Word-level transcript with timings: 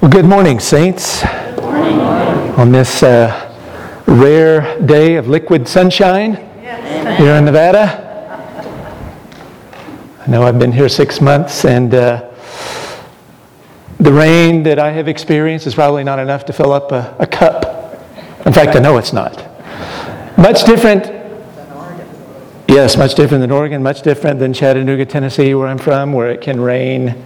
Well, 0.00 0.10
good 0.10 0.24
morning, 0.24 0.60
Saints. 0.60 1.22
Morning. 1.60 2.00
On 2.56 2.72
this 2.72 3.02
uh, 3.02 3.54
rare 4.06 4.80
day 4.80 5.16
of 5.16 5.28
liquid 5.28 5.68
sunshine 5.68 6.36
here 7.18 7.34
in 7.34 7.44
Nevada. 7.44 8.06
I 10.20 10.26
know 10.26 10.42
I've 10.44 10.58
been 10.58 10.72
here 10.72 10.88
six 10.88 11.20
months, 11.20 11.66
and 11.66 11.92
uh, 11.94 12.30
the 13.98 14.10
rain 14.10 14.62
that 14.62 14.78
I 14.78 14.90
have 14.90 15.06
experienced 15.06 15.66
is 15.66 15.74
probably 15.74 16.02
not 16.02 16.18
enough 16.18 16.46
to 16.46 16.54
fill 16.54 16.72
up 16.72 16.92
a, 16.92 17.14
a 17.18 17.26
cup. 17.26 17.66
In 18.46 18.54
fact, 18.54 18.76
I 18.76 18.78
know 18.78 18.96
it's 18.96 19.12
not. 19.12 19.36
Much 20.38 20.64
different. 20.64 21.08
Yes, 22.68 22.96
much 22.96 23.16
different 23.16 23.42
than 23.42 23.50
Oregon, 23.50 23.82
much 23.82 24.00
different 24.00 24.40
than 24.40 24.54
Chattanooga, 24.54 25.04
Tennessee, 25.04 25.54
where 25.54 25.68
I'm 25.68 25.76
from, 25.76 26.14
where 26.14 26.30
it 26.30 26.40
can 26.40 26.58
rain, 26.58 27.22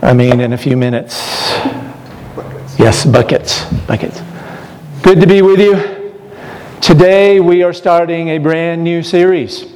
I 0.00 0.14
mean, 0.14 0.40
in 0.40 0.54
a 0.54 0.58
few 0.58 0.74
minutes. 0.74 1.37
Yes, 2.78 3.04
buckets. 3.04 3.64
Buckets. 3.88 4.22
Good 5.02 5.20
to 5.20 5.26
be 5.26 5.42
with 5.42 5.58
you. 5.58 6.14
Today 6.80 7.40
we 7.40 7.64
are 7.64 7.72
starting 7.72 8.28
a 8.28 8.38
brand 8.38 8.84
new 8.84 9.02
series. 9.02 9.66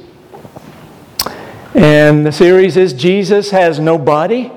And 1.73 2.25
the 2.25 2.31
series 2.31 2.77
is 2.77 2.93
Jesus 2.93 3.51
has 3.51 3.77
no 3.77 3.97
body, 3.97 4.53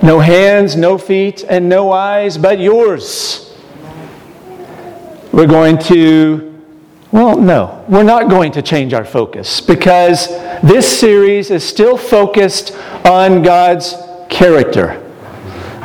no 0.00 0.20
hands, 0.20 0.76
no 0.76 0.96
feet, 0.96 1.44
and 1.48 1.68
no 1.68 1.90
eyes 1.90 2.38
but 2.38 2.60
yours. 2.60 3.52
We're 5.32 5.48
going 5.48 5.76
to, 5.78 6.62
well, 7.10 7.36
no, 7.36 7.84
we're 7.88 8.04
not 8.04 8.30
going 8.30 8.52
to 8.52 8.62
change 8.62 8.94
our 8.94 9.04
focus 9.04 9.60
because 9.60 10.28
this 10.62 11.00
series 11.00 11.50
is 11.50 11.64
still 11.64 11.96
focused 11.96 12.76
on 13.04 13.42
God's 13.42 13.96
character. 14.30 15.02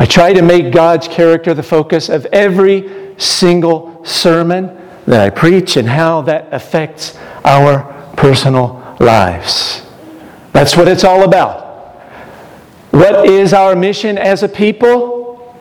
I 0.02 0.06
try 0.06 0.34
to 0.34 0.42
make 0.42 0.74
God's 0.74 1.08
character 1.08 1.54
the 1.54 1.62
focus 1.62 2.10
of 2.10 2.26
every 2.34 3.14
single 3.20 4.04
sermon 4.04 4.76
that 5.06 5.22
I 5.22 5.30
preach 5.30 5.78
and 5.78 5.88
how 5.88 6.22
that 6.24 6.52
affects 6.52 7.16
our 7.46 7.84
personal 8.18 8.98
lives. 9.00 9.86
That's 10.54 10.76
what 10.76 10.88
it's 10.88 11.04
all 11.04 11.24
about. 11.24 12.00
What 12.90 13.30
is 13.30 13.54
our 13.54 13.76
mission 13.76 14.18
as 14.18 14.42
a 14.42 14.50
people? 14.50 15.56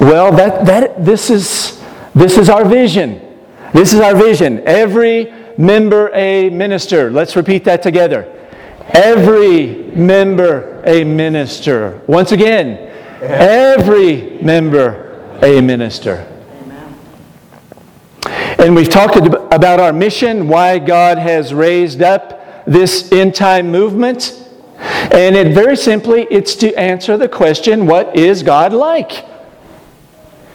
Well, 0.00 0.30
that, 0.36 0.66
that, 0.66 1.04
this, 1.04 1.30
is, 1.30 1.82
this 2.14 2.38
is 2.38 2.48
our 2.48 2.64
vision. 2.64 3.40
This 3.72 3.92
is 3.92 3.98
our 3.98 4.14
vision. 4.14 4.60
Every 4.60 5.34
member 5.58 6.14
a 6.14 6.48
minister. 6.50 7.10
Let's 7.10 7.34
repeat 7.34 7.64
that 7.64 7.82
together. 7.82 8.35
Every 8.90 9.90
member 9.94 10.82
a 10.86 11.04
minister. 11.04 12.00
Once 12.06 12.32
again, 12.32 12.78
every 13.20 14.38
member 14.42 15.38
a 15.42 15.60
minister. 15.60 16.32
And 18.58 18.74
we've 18.74 18.88
talked 18.88 19.16
about 19.16 19.80
our 19.80 19.92
mission, 19.92 20.48
why 20.48 20.78
God 20.78 21.18
has 21.18 21.52
raised 21.52 22.02
up 22.02 22.64
this 22.66 23.12
end 23.12 23.34
time 23.34 23.70
movement. 23.70 24.42
And 24.78 25.36
it 25.36 25.54
very 25.54 25.76
simply, 25.76 26.26
it's 26.30 26.54
to 26.56 26.74
answer 26.74 27.16
the 27.16 27.28
question 27.28 27.86
what 27.86 28.16
is 28.16 28.42
God 28.42 28.72
like? 28.72 29.24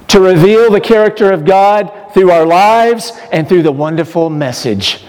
To 0.09 0.19
reveal 0.19 0.71
the 0.71 0.81
character 0.81 1.31
of 1.31 1.45
God 1.45 2.11
through 2.13 2.31
our 2.31 2.45
lives 2.45 3.13
and 3.31 3.47
through 3.47 3.63
the 3.63 3.71
wonderful 3.71 4.29
message 4.29 5.05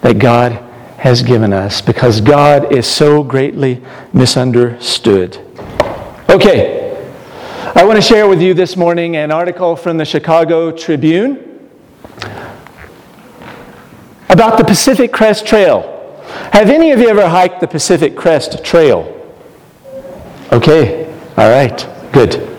that 0.00 0.18
God 0.18 0.62
has 0.98 1.22
given 1.22 1.52
us 1.52 1.80
because 1.80 2.20
God 2.20 2.72
is 2.72 2.86
so 2.86 3.22
greatly 3.22 3.82
misunderstood. 4.12 5.38
Okay, 6.30 7.10
I 7.74 7.84
want 7.84 7.96
to 7.96 8.02
share 8.02 8.28
with 8.28 8.40
you 8.40 8.54
this 8.54 8.76
morning 8.76 9.16
an 9.16 9.30
article 9.30 9.76
from 9.76 9.98
the 9.98 10.04
Chicago 10.04 10.70
Tribune 10.70 11.68
about 14.28 14.58
the 14.58 14.64
Pacific 14.64 15.12
Crest 15.12 15.46
Trail. 15.46 15.90
Have 16.52 16.70
any 16.70 16.92
of 16.92 17.00
you 17.00 17.08
ever 17.08 17.28
hiked 17.28 17.60
the 17.60 17.68
Pacific 17.68 18.16
Crest 18.16 18.64
Trail? 18.64 19.10
Okay, 20.52 21.12
all 21.36 21.50
right, 21.50 21.88
good. 22.12 22.50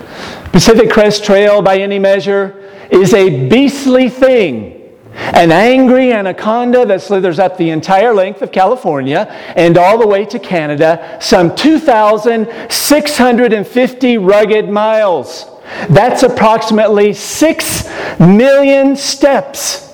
Pacific 0.51 0.89
Crest 0.89 1.23
Trail, 1.23 1.61
by 1.61 1.77
any 1.77 1.99
measure, 1.99 2.61
is 2.91 3.13
a 3.13 3.49
beastly 3.49 4.09
thing 4.09 4.74
an 5.15 5.51
angry 5.51 6.11
anaconda 6.11 6.85
that 6.85 7.01
slithers 7.01 7.39
up 7.39 7.57
the 7.57 7.69
entire 7.69 8.13
length 8.13 8.41
of 8.41 8.51
California 8.51 9.27
and 9.55 9.77
all 9.77 9.97
the 9.97 10.07
way 10.07 10.25
to 10.25 10.37
Canada, 10.39 11.17
some 11.21 11.55
2,650 11.55 14.17
rugged 14.17 14.69
miles. 14.69 15.45
That's 15.89 16.23
approximately 16.23 17.13
6 17.13 18.19
million 18.19 18.95
steps. 18.95 19.93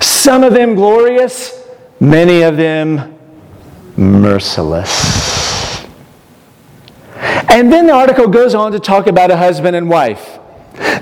Some 0.00 0.42
of 0.42 0.54
them 0.54 0.74
glorious, 0.74 1.62
many 2.00 2.42
of 2.42 2.56
them 2.56 3.16
merciless. 3.96 5.84
And 7.50 7.72
then 7.72 7.86
the 7.86 7.92
article 7.92 8.28
goes 8.28 8.54
on 8.54 8.72
to 8.72 8.80
talk 8.80 9.06
about 9.06 9.30
a 9.30 9.36
husband 9.36 9.76
and 9.76 9.88
wife. 9.88 10.40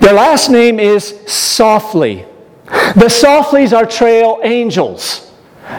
Their 0.01 0.13
last 0.13 0.51
name 0.51 0.79
is 0.79 1.13
Saufley. 1.27 2.27
The 2.73 3.09
Saufleys 3.09 3.73
are 3.73 3.85
trail 3.85 4.41
angels. 4.43 5.31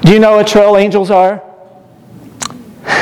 Do 0.02 0.12
you 0.14 0.20
know 0.20 0.38
what 0.38 0.48
trail 0.48 0.78
angels 0.78 1.10
are? 1.10 1.44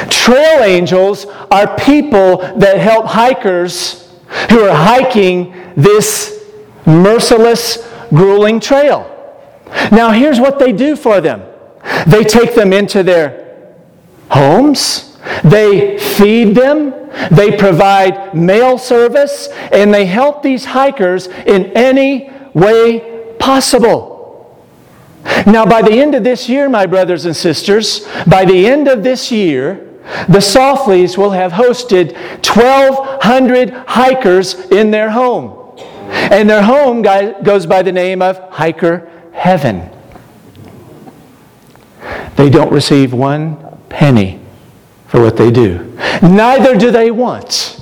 Trail 0.10 0.64
angels 0.64 1.26
are 1.50 1.78
people 1.78 2.38
that 2.58 2.78
help 2.78 3.06
hikers 3.06 4.10
who 4.50 4.64
are 4.64 4.76
hiking 4.76 5.54
this 5.76 6.46
merciless, 6.86 7.90
grueling 8.10 8.60
trail. 8.60 9.08
Now, 9.92 10.12
here's 10.12 10.40
what 10.40 10.58
they 10.58 10.72
do 10.72 10.96
for 10.96 11.20
them 11.22 11.44
they 12.08 12.24
take 12.24 12.56
them 12.56 12.72
into 12.72 13.04
their 13.04 13.76
homes, 14.30 15.18
they 15.44 15.98
feed 15.98 16.56
them, 16.56 17.10
they 17.32 17.58
provide 17.58 18.34
mail 18.34 18.78
service, 18.78 19.50
and 19.72 19.94
they 19.94 20.06
help 20.06 20.44
these 20.44 20.64
hikers 20.64 21.28
in 21.28 21.66
any 21.76 22.32
way 22.54 23.11
possible. 23.42 24.10
Now, 25.46 25.66
by 25.66 25.82
the 25.82 25.92
end 25.92 26.16
of 26.16 26.24
this 26.24 26.48
year, 26.48 26.70
my 26.70 26.86
brothers 26.86 27.26
and 27.26 27.36
sisters, 27.36 28.08
by 28.28 28.46
the 28.46 28.68
end 28.68 28.88
of 28.88 29.04
this 29.04 29.32
year, 29.32 29.88
the 30.28 30.40
Saufleys 30.40 31.18
will 31.18 31.32
have 31.32 31.52
hosted 31.52 32.14
1,200 32.46 33.72
hikers 33.88 34.54
in 34.72 34.92
their 34.92 35.10
home. 35.10 35.58
And 36.10 36.50
their 36.50 36.64
home 36.64 37.02
goes 37.02 37.66
by 37.66 37.82
the 37.82 37.92
name 37.92 38.22
of 38.22 38.38
Hiker 38.52 39.10
Heaven. 39.34 39.90
They 42.36 42.50
don't 42.50 42.72
receive 42.72 43.14
one 43.14 43.58
penny 43.90 44.40
for 45.08 45.22
what 45.22 45.38
they 45.38 45.52
do. 45.52 45.98
Neither 46.22 46.76
do 46.76 46.92
they 46.92 47.12
want 47.12 47.80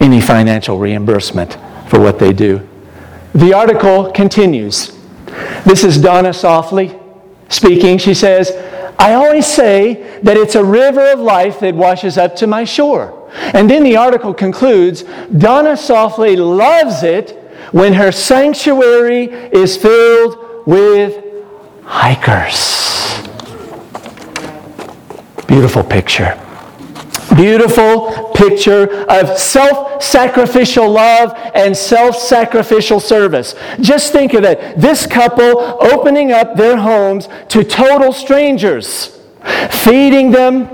any 0.00 0.20
financial 0.20 0.78
reimbursement 0.78 1.56
for 1.88 1.98
what 1.98 2.18
they 2.18 2.32
do. 2.32 2.68
The 3.34 3.52
article 3.52 4.10
continues. 4.12 4.96
This 5.64 5.84
is 5.84 5.98
Donna 5.98 6.30
Saufley 6.30 6.98
speaking. 7.48 7.98
She 7.98 8.14
says, 8.14 8.52
I 8.98 9.14
always 9.14 9.46
say 9.46 10.18
that 10.22 10.36
it's 10.36 10.54
a 10.54 10.64
river 10.64 11.12
of 11.12 11.20
life 11.20 11.60
that 11.60 11.74
washes 11.74 12.18
up 12.18 12.34
to 12.36 12.46
my 12.46 12.64
shore. 12.64 13.30
And 13.32 13.70
then 13.70 13.84
the 13.84 13.96
article 13.96 14.32
concludes 14.32 15.02
Donna 15.36 15.74
Saufley 15.74 16.36
loves 16.36 17.02
it 17.02 17.32
when 17.72 17.92
her 17.92 18.10
sanctuary 18.10 19.24
is 19.24 19.76
filled 19.76 20.66
with 20.66 21.22
hikers. 21.84 23.14
Beautiful 25.46 25.84
picture 25.84 26.47
beautiful 27.36 28.32
picture 28.34 29.04
of 29.10 29.38
self 29.38 30.02
sacrificial 30.02 30.90
love 30.90 31.32
and 31.54 31.76
self 31.76 32.16
sacrificial 32.16 33.00
service. 33.00 33.54
Just 33.80 34.12
think 34.12 34.34
of 34.34 34.44
it 34.44 34.78
this 34.78 35.06
couple 35.06 35.82
opening 35.82 36.32
up 36.32 36.56
their 36.56 36.76
homes 36.76 37.28
to 37.48 37.64
total 37.64 38.12
strangers, 38.12 39.20
feeding 39.70 40.30
them, 40.30 40.68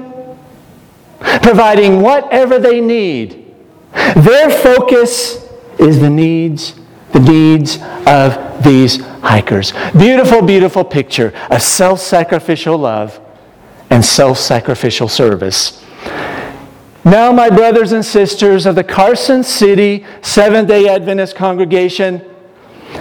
providing 1.42 2.00
whatever 2.00 2.58
they 2.58 2.80
need. 2.80 3.54
Their 4.16 4.50
focus 4.50 5.48
is 5.78 6.00
the 6.00 6.10
needs 6.10 6.74
the 7.14 7.20
needs 7.20 7.78
of 8.06 8.62
these 8.64 9.00
hikers. 9.22 9.72
Beautiful, 9.96 10.42
beautiful 10.42 10.84
picture 10.84 11.32
of 11.48 11.62
self 11.62 12.00
sacrificial 12.00 12.76
love 12.76 13.20
and 13.88 14.04
self 14.04 14.36
sacrificial 14.36 15.08
service. 15.08 15.83
Now, 17.04 17.32
my 17.32 17.50
brothers 17.50 17.92
and 17.92 18.02
sisters 18.02 18.64
of 18.64 18.76
the 18.76 18.84
Carson 18.84 19.42
City 19.42 20.06
Seventh 20.22 20.68
day 20.68 20.88
Adventist 20.88 21.36
congregation, 21.36 22.22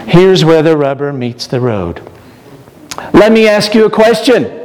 here's 0.08 0.44
where 0.44 0.62
the 0.62 0.76
rubber 0.76 1.14
meets 1.14 1.48
the 1.48 1.62
road. 1.62 2.02
Let 3.14 3.32
me 3.32 3.48
ask 3.48 3.74
you 3.74 3.86
a 3.86 3.90
question. 3.90 4.60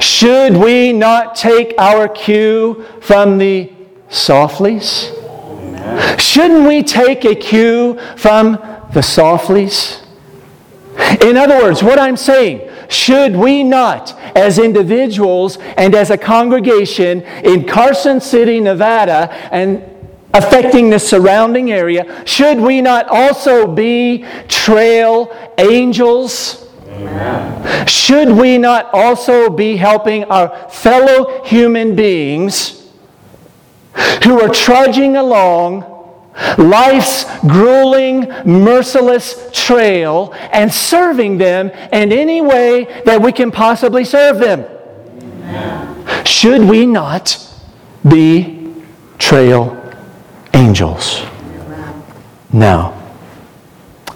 Should 0.00 0.56
we 0.56 0.92
not 0.92 1.36
take 1.36 1.72
our 1.78 2.08
cue 2.08 2.84
from 3.00 3.38
the 3.38 3.72
Saufleys? 4.08 5.14
Shouldn't 6.18 6.66
we 6.66 6.82
take 6.82 7.24
a 7.24 7.36
cue 7.36 7.98
from 8.16 8.52
the 8.92 9.02
Saufleys? 9.02 10.04
In 11.22 11.36
other 11.36 11.58
words, 11.58 11.80
what 11.82 12.00
I'm 12.00 12.16
saying, 12.16 12.67
should 12.88 13.36
we 13.36 13.62
not, 13.62 14.18
as 14.34 14.58
individuals 14.58 15.58
and 15.76 15.94
as 15.94 16.10
a 16.10 16.18
congregation 16.18 17.22
in 17.44 17.66
Carson 17.66 18.20
City, 18.20 18.60
Nevada, 18.60 19.30
and 19.52 19.84
affecting 20.32 20.90
the 20.90 20.98
surrounding 20.98 21.70
area, 21.70 22.22
should 22.26 22.58
we 22.58 22.80
not 22.80 23.06
also 23.08 23.66
be 23.66 24.24
trail 24.48 25.34
angels? 25.58 26.66
Amen. 26.88 27.86
Should 27.86 28.30
we 28.30 28.58
not 28.58 28.92
also 28.92 29.50
be 29.50 29.76
helping 29.76 30.24
our 30.24 30.68
fellow 30.70 31.44
human 31.44 31.94
beings 31.94 32.90
who 34.24 34.40
are 34.40 34.48
trudging 34.48 35.16
along 35.16 35.97
life's 36.56 37.24
grueling, 37.40 38.28
merciless 38.44 39.50
trail 39.52 40.32
and 40.52 40.72
serving 40.72 41.38
them 41.38 41.70
in 41.92 42.12
any 42.12 42.40
way 42.40 43.02
that 43.04 43.20
we 43.20 43.32
can 43.32 43.50
possibly 43.50 44.04
serve 44.04 44.38
them. 44.38 44.64
Should 46.24 46.62
we 46.62 46.86
not 46.86 47.38
be 48.06 48.74
trail 49.18 49.74
angels? 50.54 51.22
Now, 52.52 52.94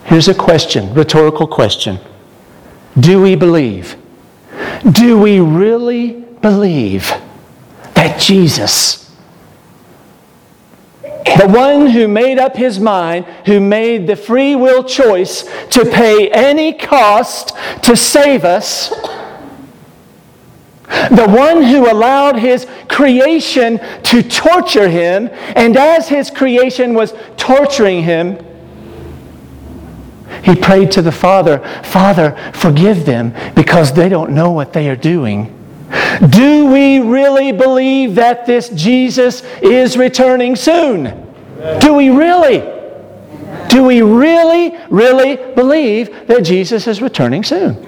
here's 0.05 0.29
a 0.29 0.35
question, 0.35 0.95
rhetorical 0.95 1.47
question. 1.47 1.99
Do 2.99 3.23
we 3.23 3.37
believe? 3.37 3.97
Do 4.91 5.19
we 5.19 5.41
really 5.41 6.13
believe 6.13 7.13
that 7.95 8.21
Jesus 8.21 9.12
the 11.25 11.49
one 11.49 11.89
who 11.89 12.09
made 12.09 12.39
up 12.39 12.57
his 12.57 12.81
mind, 12.81 13.25
who 13.47 13.61
made 13.61 14.07
the 14.07 14.17
free 14.17 14.57
will 14.57 14.85
choice 14.85 15.43
to 15.71 15.85
pay 15.85 16.31
any 16.31 16.73
cost 16.73 17.57
to 17.83 17.97
save 17.97 18.45
us, 18.45 18.89
the 21.11 21.27
one 21.27 21.63
who 21.63 21.91
allowed 21.91 22.39
his 22.39 22.67
creation 22.89 23.81
to 24.03 24.23
torture 24.23 24.89
him, 24.89 25.29
and 25.57 25.77
as 25.77 26.09
his 26.09 26.31
creation 26.31 26.95
was 26.95 27.15
torturing 27.37 28.03
him, 28.03 28.39
he 30.45 30.55
prayed 30.55 30.91
to 30.93 31.03
the 31.03 31.13
Father, 31.13 31.59
Father, 31.85 32.37
forgive 32.53 33.07
them 33.07 33.35
because 33.55 33.93
they 33.93 34.09
don't 34.09 34.33
know 34.33 34.51
what 34.51 34.73
they 34.73 34.89
are 34.89 34.97
doing. 34.97 35.62
Do 36.29 36.67
we 36.67 37.01
really 37.01 37.53
believe 37.53 38.15
that 38.15 38.47
this 38.47 38.69
Jesus 38.71 39.43
is 39.61 39.97
returning 39.97 40.57
soon? 40.57 41.35
Do 41.81 41.95
we 41.95 42.11
really? 42.11 42.61
Do 43.69 43.85
we 43.85 44.03
really, 44.03 44.77
really 44.91 45.37
believe 45.55 46.27
that 46.27 46.43
Jesus 46.45 46.87
is 46.87 47.01
returning 47.01 47.45
soon? 47.45 47.87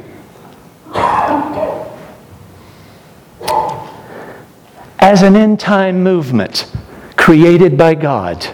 As 4.99 5.23
an 5.23 5.37
end 5.37 5.61
time 5.61 6.03
movement 6.03 6.73
created 7.17 7.77
by 7.77 7.95
God, 7.95 8.47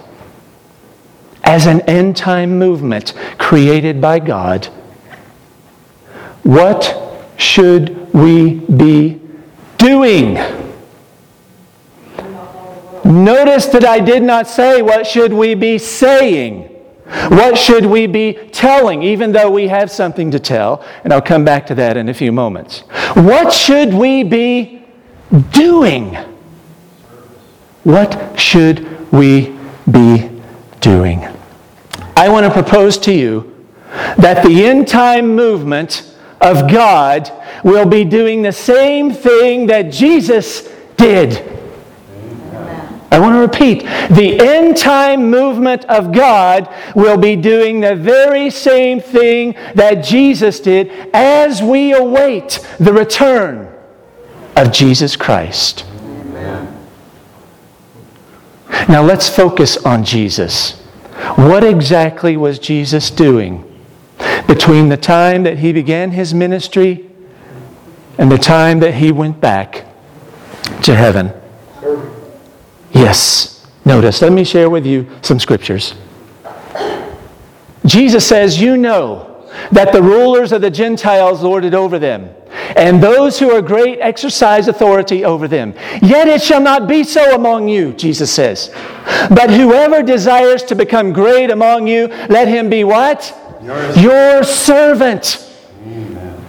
as 1.44 1.67
an 1.67 1.81
end 1.82 2.17
time 2.17 2.58
movement 2.58 3.14
created 3.38 4.00
by 4.00 4.19
God, 4.19 4.67
what 6.43 6.97
should 7.37 8.12
we 8.12 8.55
be 8.55 9.19
doing? 9.81 10.35
Notice 13.05 13.67
that 13.67 13.85
I 13.85 13.99
did 13.99 14.23
not 14.23 14.47
say, 14.47 14.82
What 14.82 15.06
should 15.06 15.32
we 15.32 15.55
be 15.55 15.79
saying? 15.79 16.69
What 17.29 17.59
should 17.59 17.87
we 17.87 18.06
be 18.06 18.35
telling, 18.53 19.03
even 19.03 19.32
though 19.32 19.50
we 19.50 19.67
have 19.67 19.91
something 19.91 20.31
to 20.31 20.38
tell? 20.38 20.85
And 21.03 21.12
I'll 21.12 21.21
come 21.21 21.44
back 21.44 21.67
to 21.67 21.75
that 21.75 21.97
in 21.97 22.09
a 22.09 22.15
few 22.15 22.31
moments. 22.31 22.81
What 23.15 23.53
should 23.53 23.93
we 23.93 24.23
be 24.23 24.85
doing? 25.50 26.15
What 27.83 28.38
should 28.38 29.12
we 29.12 29.56
be 29.91 30.31
doing? 30.81 31.26
I 32.17 32.29
want 32.29 32.47
to 32.47 32.53
propose 32.53 32.97
to 32.99 33.12
you 33.12 33.67
that 34.19 34.44
the 34.44 34.67
end 34.67 34.87
time 34.87 35.35
movement 35.35 36.10
of 36.40 36.70
God 36.70 37.31
will 37.62 37.87
be 37.87 38.04
doing 38.04 38.42
the 38.42 38.52
same 38.52 39.12
thing 39.12 39.66
that 39.66 39.92
Jesus 39.92 40.69
did. 40.96 41.46
I 43.12 43.19
want 43.19 43.34
to 43.34 43.40
repeat 43.40 43.82
the 44.14 44.38
end 44.40 44.76
time 44.76 45.31
movement 45.31 45.84
of 45.87 46.12
God 46.12 46.72
will 46.94 47.16
be 47.16 47.34
doing 47.34 47.81
the 47.81 47.96
very 47.96 48.50
same 48.50 49.00
thing 49.00 49.56
that 49.75 50.04
Jesus 50.04 50.60
did 50.60 50.90
as 51.12 51.60
we 51.60 51.92
await 51.92 52.64
the 52.78 52.92
return 52.92 53.69
of 54.54 54.70
Jesus 54.70 55.16
Christ. 55.16 55.84
Amen. 56.02 56.88
Now 58.88 59.02
let's 59.02 59.28
focus 59.28 59.76
on 59.78 60.04
Jesus. 60.04 60.81
What 61.34 61.64
exactly 61.64 62.37
was 62.37 62.60
Jesus 62.60 63.10
doing 63.10 63.69
between 64.46 64.88
the 64.88 64.96
time 64.96 65.42
that 65.44 65.58
he 65.58 65.72
began 65.72 66.10
his 66.10 66.34
ministry 66.34 67.08
and 68.19 68.31
the 68.31 68.38
time 68.38 68.81
that 68.81 68.94
he 68.94 69.12
went 69.12 69.40
back 69.40 69.87
to 70.82 70.94
heaven? 70.94 71.32
Yes. 72.92 73.66
Notice, 73.84 74.20
let 74.22 74.32
me 74.32 74.44
share 74.44 74.69
with 74.69 74.84
you 74.84 75.08
some 75.22 75.40
scriptures. 75.40 75.94
Jesus 77.87 78.26
says, 78.26 78.61
You 78.61 78.76
know 78.76 79.49
that 79.73 79.92
the 79.92 80.02
rulers 80.02 80.52
of 80.52 80.61
the 80.61 80.70
Gentiles 80.70 81.42
lord 81.42 81.64
it 81.64 81.75
over 81.75 81.99
them, 81.99 82.30
and 82.76 83.02
those 83.02 83.38
who 83.38 83.50
are 83.50 83.62
great 83.62 83.99
exercise 84.00 84.68
authority 84.68 85.25
over 85.25 85.49
them. 85.49 85.75
Yet 86.02 86.28
it 86.28 86.42
shall 86.42 86.61
not 86.61 86.88
be 86.88 87.04
so 87.04 87.35
among 87.35 87.68
you, 87.68 87.92
Jesus 87.94 88.32
says. 88.32 88.70
But 89.28 89.50
whoever 89.50 90.02
desires 90.02 90.62
to 90.64 90.75
become 90.75 91.12
great 91.12 91.50
among 91.50 91.87
you, 91.87 92.09
let 92.28 92.49
him 92.49 92.68
be 92.68 92.85
what? 92.85 93.37
Your, 93.62 94.43
servant. 94.43 95.47
Amen. 95.85 96.47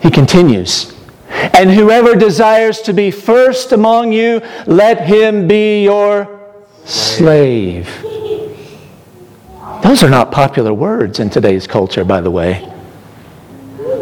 He 0.00 0.10
continues. 0.10 0.94
And 1.30 1.70
whoever 1.70 2.14
desires 2.14 2.80
to 2.82 2.92
be 2.92 3.10
first 3.10 3.72
among 3.72 4.12
you, 4.12 4.42
let 4.66 5.06
him 5.06 5.48
be 5.48 5.84
your 5.84 6.40
slave. 6.84 7.88
Those 9.82 10.02
are 10.02 10.10
not 10.10 10.30
popular 10.32 10.74
words 10.74 11.20
in 11.20 11.30
today's 11.30 11.66
culture, 11.66 12.04
by 12.04 12.20
the 12.20 12.30
way. 12.30 12.70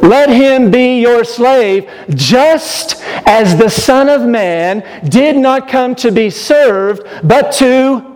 Let 0.02 0.30
him 0.30 0.70
be 0.70 1.00
your 1.00 1.24
slave, 1.24 1.90
just 2.10 2.96
as 3.26 3.56
the 3.56 3.70
Son 3.70 4.08
of 4.08 4.22
Man 4.22 4.84
did 5.08 5.36
not 5.36 5.68
come 5.68 5.94
to 5.96 6.10
be 6.10 6.28
served, 6.28 7.06
but 7.22 7.52
to 7.52 8.13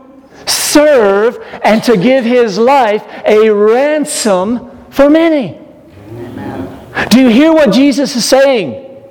serve 0.48 1.38
and 1.62 1.82
to 1.84 1.96
give 1.96 2.24
his 2.24 2.58
life 2.58 3.04
a 3.26 3.50
ransom 3.50 4.70
for 4.90 5.10
many. 5.10 5.58
Amen. 6.10 7.08
Do 7.10 7.20
you 7.20 7.28
hear 7.28 7.52
what 7.52 7.72
Jesus 7.72 8.16
is 8.16 8.24
saying? 8.24 9.04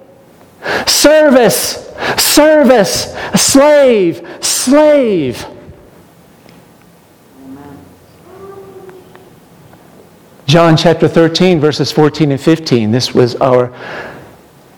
Service, 0.86 1.94
service, 2.17 3.15
slave, 3.36 4.27
slave. 4.41 5.46
John 10.48 10.77
chapter 10.77 11.10
13, 11.10 11.60
verses 11.60 11.91
14 11.91 12.32
and 12.32 12.39
15. 12.39 12.91
This 12.91 13.13
was 13.13 13.36
our 13.36 13.74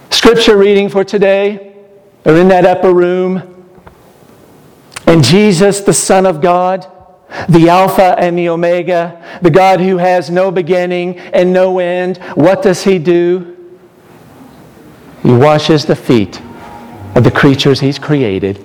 scripture 0.09 0.57
reading 0.57 0.89
for 0.89 1.03
today. 1.03 1.75
They're 2.23 2.37
in 2.37 2.47
that 2.47 2.65
upper 2.65 2.91
room. 2.91 3.48
And 5.09 5.23
Jesus, 5.23 5.81
the 5.81 5.91
Son 5.91 6.27
of 6.27 6.39
God, 6.39 6.85
the 7.49 7.67
Alpha 7.67 8.13
and 8.19 8.37
the 8.37 8.47
Omega, 8.49 9.39
the 9.41 9.49
God 9.49 9.79
who 9.79 9.97
has 9.97 10.29
no 10.29 10.51
beginning 10.51 11.17
and 11.17 11.51
no 11.51 11.79
end, 11.79 12.17
what 12.35 12.61
does 12.61 12.83
he 12.83 12.99
do? 12.99 13.57
He 15.23 15.31
washes 15.31 15.83
the 15.83 15.95
feet 15.95 16.39
of 17.15 17.23
the 17.23 17.31
creatures 17.31 17.79
he's 17.79 17.97
created. 17.97 18.63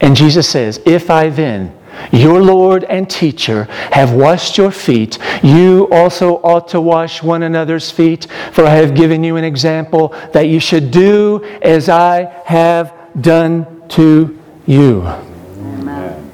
And 0.00 0.14
Jesus 0.14 0.48
says, 0.48 0.80
If 0.86 1.10
I 1.10 1.30
then, 1.30 1.76
your 2.12 2.42
Lord 2.42 2.84
and 2.84 3.08
teacher, 3.08 3.64
have 3.92 4.12
washed 4.12 4.58
your 4.58 4.70
feet, 4.70 5.18
you 5.42 5.88
also 5.90 6.36
ought 6.36 6.68
to 6.68 6.80
wash 6.80 7.22
one 7.22 7.42
another's 7.42 7.90
feet, 7.90 8.26
for 8.52 8.64
I 8.64 8.74
have 8.74 8.94
given 8.94 9.24
you 9.24 9.36
an 9.36 9.44
example 9.44 10.14
that 10.32 10.48
you 10.48 10.60
should 10.60 10.90
do 10.90 11.44
as 11.62 11.88
I 11.88 12.24
have 12.44 12.94
done 13.20 13.88
to 13.88 14.38
you. 14.66 15.02
Amen. 15.02 16.30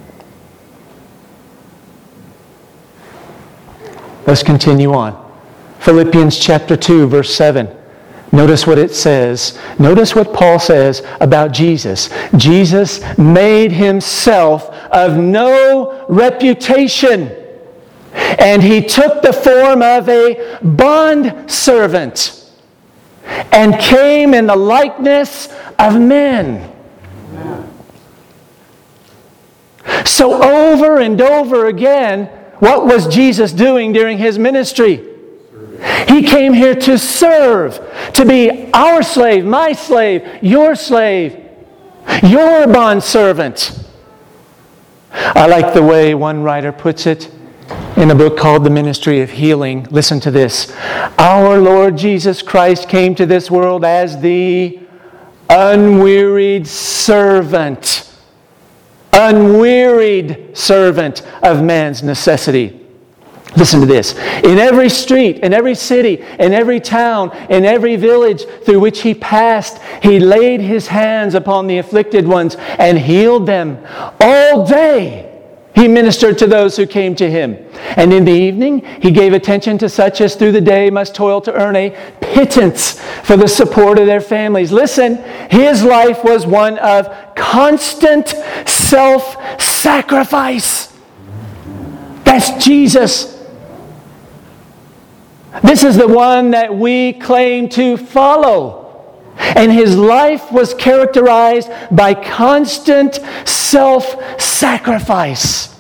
Let's 4.26 4.42
continue 4.42 4.92
on. 4.94 5.30
Philippians 5.80 6.38
chapter 6.38 6.76
2, 6.76 7.08
verse 7.08 7.34
7. 7.34 7.76
Notice 8.32 8.66
what 8.66 8.78
it 8.78 8.94
says. 8.94 9.58
Notice 9.78 10.14
what 10.14 10.32
Paul 10.32 10.60
says 10.60 11.02
about 11.20 11.52
Jesus. 11.52 12.10
Jesus 12.36 13.00
made 13.18 13.72
himself 13.72 14.79
of 14.90 15.16
no 15.16 16.04
reputation, 16.08 17.30
and 18.12 18.62
he 18.62 18.82
took 18.82 19.22
the 19.22 19.32
form 19.32 19.82
of 19.82 20.08
a 20.08 20.58
bond 20.62 21.50
servant 21.50 22.36
and 23.52 23.78
came 23.78 24.34
in 24.34 24.46
the 24.46 24.56
likeness 24.56 25.48
of 25.78 26.00
men. 26.00 26.66
So, 30.04 30.42
over 30.42 30.98
and 30.98 31.20
over 31.20 31.66
again, 31.66 32.26
what 32.58 32.84
was 32.84 33.08
Jesus 33.08 33.52
doing 33.52 33.92
during 33.92 34.18
his 34.18 34.38
ministry? 34.38 35.06
He 36.08 36.22
came 36.22 36.52
here 36.52 36.74
to 36.74 36.98
serve, 36.98 37.80
to 38.14 38.24
be 38.24 38.70
our 38.72 39.02
slave, 39.02 39.44
my 39.44 39.72
slave, 39.72 40.42
your 40.42 40.74
slave, 40.74 41.42
your 42.22 42.66
bond 42.66 43.02
servant. 43.02 43.89
I 45.12 45.46
like 45.46 45.74
the 45.74 45.82
way 45.82 46.14
one 46.14 46.42
writer 46.42 46.72
puts 46.72 47.06
it 47.06 47.30
in 47.96 48.10
a 48.10 48.14
book 48.14 48.38
called 48.38 48.64
The 48.64 48.70
Ministry 48.70 49.20
of 49.20 49.30
Healing. 49.30 49.86
Listen 49.90 50.20
to 50.20 50.30
this. 50.30 50.72
Our 51.18 51.58
Lord 51.58 51.96
Jesus 51.96 52.42
Christ 52.42 52.88
came 52.88 53.14
to 53.16 53.26
this 53.26 53.50
world 53.50 53.84
as 53.84 54.20
the 54.20 54.80
unwearied 55.48 56.66
servant 56.66 58.06
unwearied 59.12 60.56
servant 60.56 61.22
of 61.42 61.62
man's 61.62 62.02
necessity. 62.02 62.79
Listen 63.56 63.80
to 63.80 63.86
this. 63.86 64.14
In 64.44 64.58
every 64.58 64.88
street, 64.88 65.38
in 65.38 65.52
every 65.52 65.74
city, 65.74 66.24
in 66.38 66.54
every 66.54 66.78
town, 66.78 67.36
in 67.50 67.64
every 67.64 67.96
village 67.96 68.44
through 68.64 68.78
which 68.78 69.02
he 69.02 69.12
passed, 69.12 69.82
he 70.02 70.20
laid 70.20 70.60
his 70.60 70.86
hands 70.86 71.34
upon 71.34 71.66
the 71.66 71.78
afflicted 71.78 72.28
ones 72.28 72.56
and 72.78 72.98
healed 72.98 73.46
them. 73.46 73.84
All 74.20 74.66
day 74.66 75.26
he 75.74 75.88
ministered 75.88 76.38
to 76.38 76.46
those 76.46 76.76
who 76.76 76.86
came 76.86 77.14
to 77.16 77.30
him. 77.30 77.56
And 77.96 78.12
in 78.12 78.24
the 78.24 78.32
evening, 78.32 78.84
he 79.00 79.10
gave 79.10 79.32
attention 79.32 79.78
to 79.78 79.88
such 79.88 80.20
as 80.20 80.36
through 80.36 80.52
the 80.52 80.60
day 80.60 80.90
must 80.90 81.14
toil 81.14 81.40
to 81.42 81.52
earn 81.52 81.74
a 81.74 81.90
pittance 82.20 83.00
for 83.22 83.36
the 83.36 83.48
support 83.48 83.98
of 83.98 84.06
their 84.06 84.20
families. 84.20 84.72
Listen, 84.72 85.16
his 85.50 85.82
life 85.82 86.22
was 86.22 86.46
one 86.46 86.78
of 86.78 87.34
constant 87.34 88.28
self 88.68 89.60
sacrifice. 89.60 90.92
That's 92.24 92.64
Jesus. 92.64 93.39
This 95.62 95.84
is 95.84 95.96
the 95.96 96.08
one 96.08 96.52
that 96.52 96.74
we 96.74 97.12
claim 97.12 97.68
to 97.70 97.96
follow. 97.96 98.80
And 99.36 99.72
his 99.72 99.96
life 99.96 100.52
was 100.52 100.74
characterized 100.74 101.70
by 101.90 102.14
constant 102.14 103.20
self 103.46 104.40
sacrifice. 104.40 105.76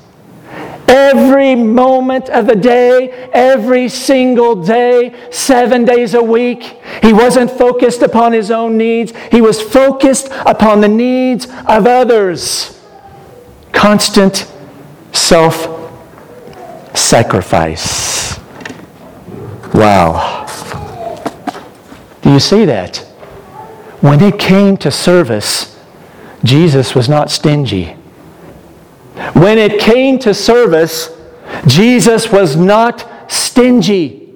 Every 0.88 1.54
moment 1.54 2.28
of 2.30 2.48
the 2.48 2.56
day, 2.56 3.10
every 3.32 3.88
single 3.88 4.60
day, 4.60 5.14
seven 5.30 5.84
days 5.84 6.14
a 6.14 6.22
week. 6.22 6.80
He 7.00 7.12
wasn't 7.12 7.50
focused 7.50 8.02
upon 8.02 8.32
his 8.32 8.50
own 8.50 8.76
needs, 8.76 9.12
he 9.30 9.40
was 9.40 9.62
focused 9.62 10.28
upon 10.46 10.80
the 10.80 10.88
needs 10.88 11.46
of 11.66 11.86
others. 11.86 12.76
Constant 13.72 14.50
self 15.12 15.68
sacrifice. 16.94 18.19
Wow. 19.80 20.44
Do 22.20 22.30
you 22.30 22.38
see 22.38 22.66
that? 22.66 22.98
When 24.02 24.20
it 24.20 24.38
came 24.38 24.76
to 24.76 24.90
service, 24.90 25.80
Jesus 26.44 26.94
was 26.94 27.08
not 27.08 27.30
stingy. 27.30 27.96
When 29.32 29.56
it 29.56 29.80
came 29.80 30.18
to 30.18 30.34
service, 30.34 31.08
Jesus 31.66 32.30
was 32.30 32.56
not 32.56 33.32
stingy. 33.32 34.34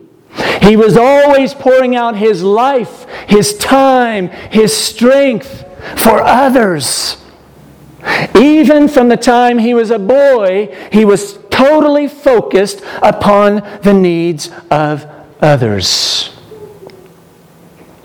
He 0.62 0.76
was 0.76 0.96
always 0.96 1.52
pouring 1.52 1.94
out 1.94 2.16
his 2.16 2.42
life, 2.42 3.04
his 3.28 3.54
time, 3.58 4.28
his 4.50 4.74
strength 4.74 5.66
for 5.96 6.22
others. 6.22 7.22
Even 8.34 8.88
from 8.88 9.10
the 9.10 9.18
time 9.18 9.58
he 9.58 9.74
was 9.74 9.90
a 9.90 9.98
boy, 9.98 10.74
he 10.90 11.04
was 11.04 11.38
totally 11.50 12.08
focused 12.08 12.80
upon 13.02 13.56
the 13.82 13.92
needs 13.92 14.50
of 14.70 15.06
others. 15.40 16.30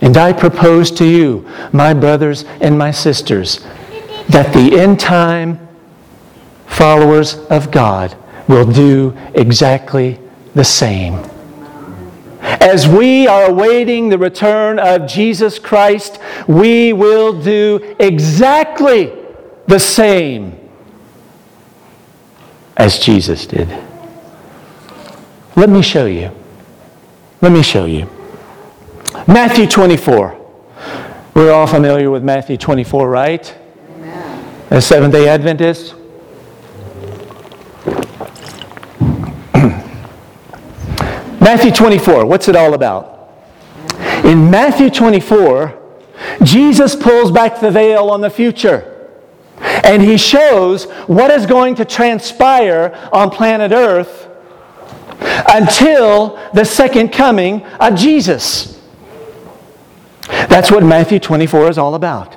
And 0.01 0.15
I 0.17 0.33
propose 0.33 0.91
to 0.91 1.05
you, 1.05 1.47
my 1.73 1.93
brothers 1.93 2.43
and 2.61 2.77
my 2.77 2.91
sisters, 2.91 3.65
that 4.29 4.53
the 4.53 4.79
end 4.79 4.99
time 4.99 5.67
followers 6.67 7.35
of 7.49 7.71
God 7.71 8.15
will 8.47 8.65
do 8.65 9.17
exactly 9.33 10.19
the 10.55 10.63
same. 10.63 11.19
As 12.41 12.87
we 12.87 13.27
are 13.27 13.49
awaiting 13.49 14.09
the 14.09 14.17
return 14.17 14.79
of 14.79 15.05
Jesus 15.05 15.59
Christ, 15.59 16.19
we 16.47 16.93
will 16.93 17.41
do 17.41 17.95
exactly 17.99 19.13
the 19.67 19.79
same 19.79 20.57
as 22.77 22.97
Jesus 22.97 23.45
did. 23.45 23.67
Let 25.55 25.69
me 25.69 25.81
show 25.81 26.05
you. 26.05 26.31
Let 27.41 27.53
me 27.53 27.63
show 27.63 27.85
you. 27.85 28.09
Matthew 29.25 29.65
24. 29.65 30.35
We're 31.33 31.53
all 31.53 31.67
familiar 31.67 32.11
with 32.11 32.21
Matthew 32.21 32.57
24, 32.57 33.09
right? 33.09 33.57
Amen. 33.95 34.65
As 34.69 34.85
Seventh 34.85 35.13
day 35.13 35.29
Adventists. 35.29 35.93
Matthew 41.39 41.71
24, 41.71 42.25
what's 42.25 42.49
it 42.49 42.57
all 42.57 42.73
about? 42.73 43.31
In 44.25 44.51
Matthew 44.51 44.89
24, 44.89 45.81
Jesus 46.43 46.93
pulls 46.93 47.31
back 47.31 47.61
the 47.61 47.71
veil 47.71 48.09
on 48.09 48.19
the 48.19 48.29
future. 48.29 48.97
And 49.61 50.01
he 50.01 50.17
shows 50.17 50.91
what 51.07 51.31
is 51.31 51.45
going 51.45 51.75
to 51.75 51.85
transpire 51.85 53.09
on 53.13 53.29
planet 53.29 53.71
Earth 53.71 54.28
until 55.19 56.39
the 56.53 56.63
second 56.63 57.09
coming 57.09 57.63
of 57.79 57.95
Jesus. 57.95 58.79
That's 60.47 60.71
what 60.71 60.83
Matthew 60.83 61.19
24 61.19 61.69
is 61.69 61.77
all 61.77 61.95
about. 61.95 62.35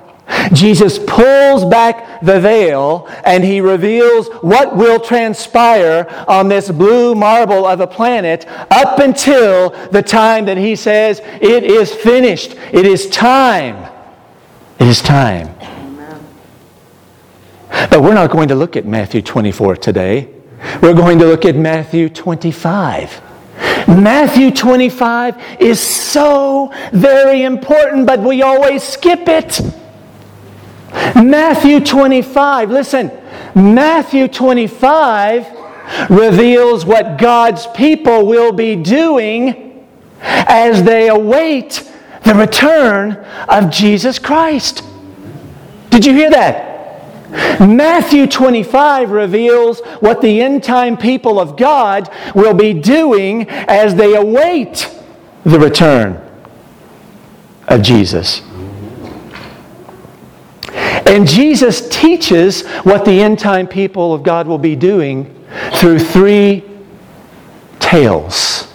Jesus 0.53 0.99
pulls 0.99 1.65
back 1.65 2.21
the 2.21 2.41
veil 2.41 3.07
and 3.25 3.45
he 3.45 3.61
reveals 3.61 4.29
what 4.41 4.77
will 4.77 4.99
transpire 4.99 6.07
on 6.27 6.49
this 6.49 6.71
blue 6.71 7.15
marble 7.15 7.67
of 7.67 7.81
a 7.81 7.87
planet 7.87 8.47
up 8.71 8.99
until 8.99 9.71
the 9.91 10.03
time 10.03 10.47
that 10.47 10.57
he 10.57 10.75
says, 10.77 11.21
It 11.41 11.65
is 11.65 11.95
finished. 11.95 12.55
It 12.73 12.87
is 12.87 13.09
time. 13.09 13.91
It 14.79 14.89
is 14.89 15.01
time. 15.03 15.55
But 17.69 18.03
we're 18.03 18.15
not 18.15 18.31
going 18.31 18.49
to 18.49 18.55
look 18.55 18.77
at 18.77 18.85
Matthew 18.85 19.23
24 19.23 19.77
today. 19.77 20.29
We're 20.81 20.95
going 20.95 21.19
to 21.19 21.27
look 21.27 21.45
at 21.45 21.57
Matthew 21.57 22.09
25. 22.09 23.21
Matthew 23.89 24.51
25 24.51 25.61
is 25.61 25.81
so 25.81 26.73
very 26.93 27.43
important, 27.43 28.07
but 28.07 28.21
we 28.21 28.43
always 28.43 28.83
skip 28.83 29.29
it. 29.29 29.61
Matthew 31.15 31.81
25, 31.81 32.71
listen, 32.71 33.11
Matthew 33.55 34.29
25 34.29 35.47
reveals 36.11 36.85
what 36.85 37.19
God's 37.19 37.67
people 37.69 38.27
will 38.27 38.53
be 38.53 38.77
doing 38.77 39.85
as 40.21 40.83
they 40.83 41.09
await 41.09 41.91
the 42.25 42.35
return 42.35 43.13
of 43.49 43.71
Jesus 43.71 44.19
Christ. 44.19 44.85
Did 45.91 46.07
you 46.07 46.13
hear 46.13 46.31
that? 46.31 46.72
Matthew 47.61 48.27
25 48.27 49.11
reveals 49.11 49.81
what 50.01 50.21
the 50.21 50.43
end 50.43 50.63
time 50.63 50.97
people 50.97 51.41
of 51.41 51.57
God 51.57 52.11
will 52.35 52.55
be 52.55 52.75
doing 52.75 53.49
as 53.49 53.95
they 53.95 54.15
await 54.15 54.89
the 55.45 55.59
return 55.59 56.21
of 57.69 57.83
Jesus. 57.83 58.43
And 61.07 61.27
Jesus 61.27 61.89
teaches 61.89 62.67
what 62.85 63.05
the 63.05 63.23
end 63.23 63.39
time 63.39 63.67
people 63.67 64.13
of 64.13 64.23
God 64.23 64.47
will 64.47 64.59
be 64.59 64.77
doing 64.77 65.35
through 65.75 65.99
three 65.99 66.65
tales. 67.81 68.69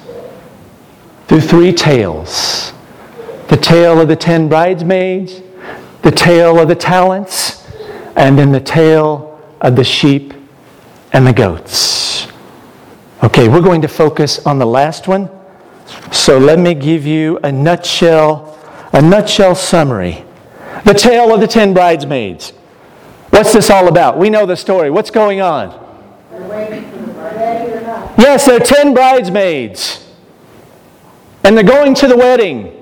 Through 1.28 1.42
three 1.42 1.74
tales 1.74 2.74
the 3.48 3.58
tale 3.58 4.02
of 4.02 4.08
the 4.08 4.16
ten 4.16 4.50
bridesmaids, 4.50 5.42
the 6.02 6.12
tale 6.12 6.60
of 6.60 6.68
the 6.68 6.76
talents, 6.76 7.67
and 8.18 8.38
then 8.38 8.52
the 8.52 8.60
tale 8.60 9.40
of 9.62 9.76
the 9.78 9.84
sheep 9.84 10.34
and 11.14 11.26
the 11.26 11.34
goats. 11.34 12.28
Okay, 13.24 13.48
we're 13.48 13.62
going 13.62 13.82
to 13.82 13.88
focus 13.88 14.46
on 14.46 14.60
the 14.60 14.66
last 14.66 15.08
one. 15.08 15.30
So 16.12 16.38
let 16.38 16.60
me 16.60 16.74
give 16.74 17.06
you 17.06 17.40
a 17.44 17.52
nutshell 17.52 18.48
a 18.94 19.02
nutshell 19.02 19.56
summary. 19.56 20.24
The 20.86 20.94
tale 20.94 21.34
of 21.34 21.40
the 21.40 21.48
ten 21.48 21.74
bridesmaids. 21.74 22.52
What's 23.30 23.54
this 23.54 23.70
all 23.70 23.88
about? 23.88 24.18
We 24.18 24.30
know 24.30 24.46
the 24.46 24.56
story. 24.56 24.90
What's 24.90 25.12
going 25.12 25.42
on? 25.42 25.70
Yes, 28.18 28.46
there 28.46 28.58
are 28.58 28.60
ten 28.60 28.94
bridesmaids. 28.94 30.04
And 31.44 31.56
they're 31.56 31.64
going 31.64 31.94
to 31.96 32.08
the 32.08 32.18
wedding. 32.18 32.74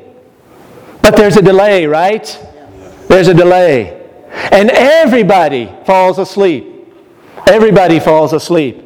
But 1.02 1.18
there's 1.18 1.38
a 1.38 1.42
delay, 1.42 1.86
right? 1.86 2.26
There's 3.08 3.28
a 3.28 3.34
delay. 3.34 4.05
And 4.52 4.70
everybody 4.70 5.72
falls 5.86 6.20
asleep. 6.20 6.66
Everybody 7.48 8.00
falls 8.00 8.34
asleep. 8.34 8.84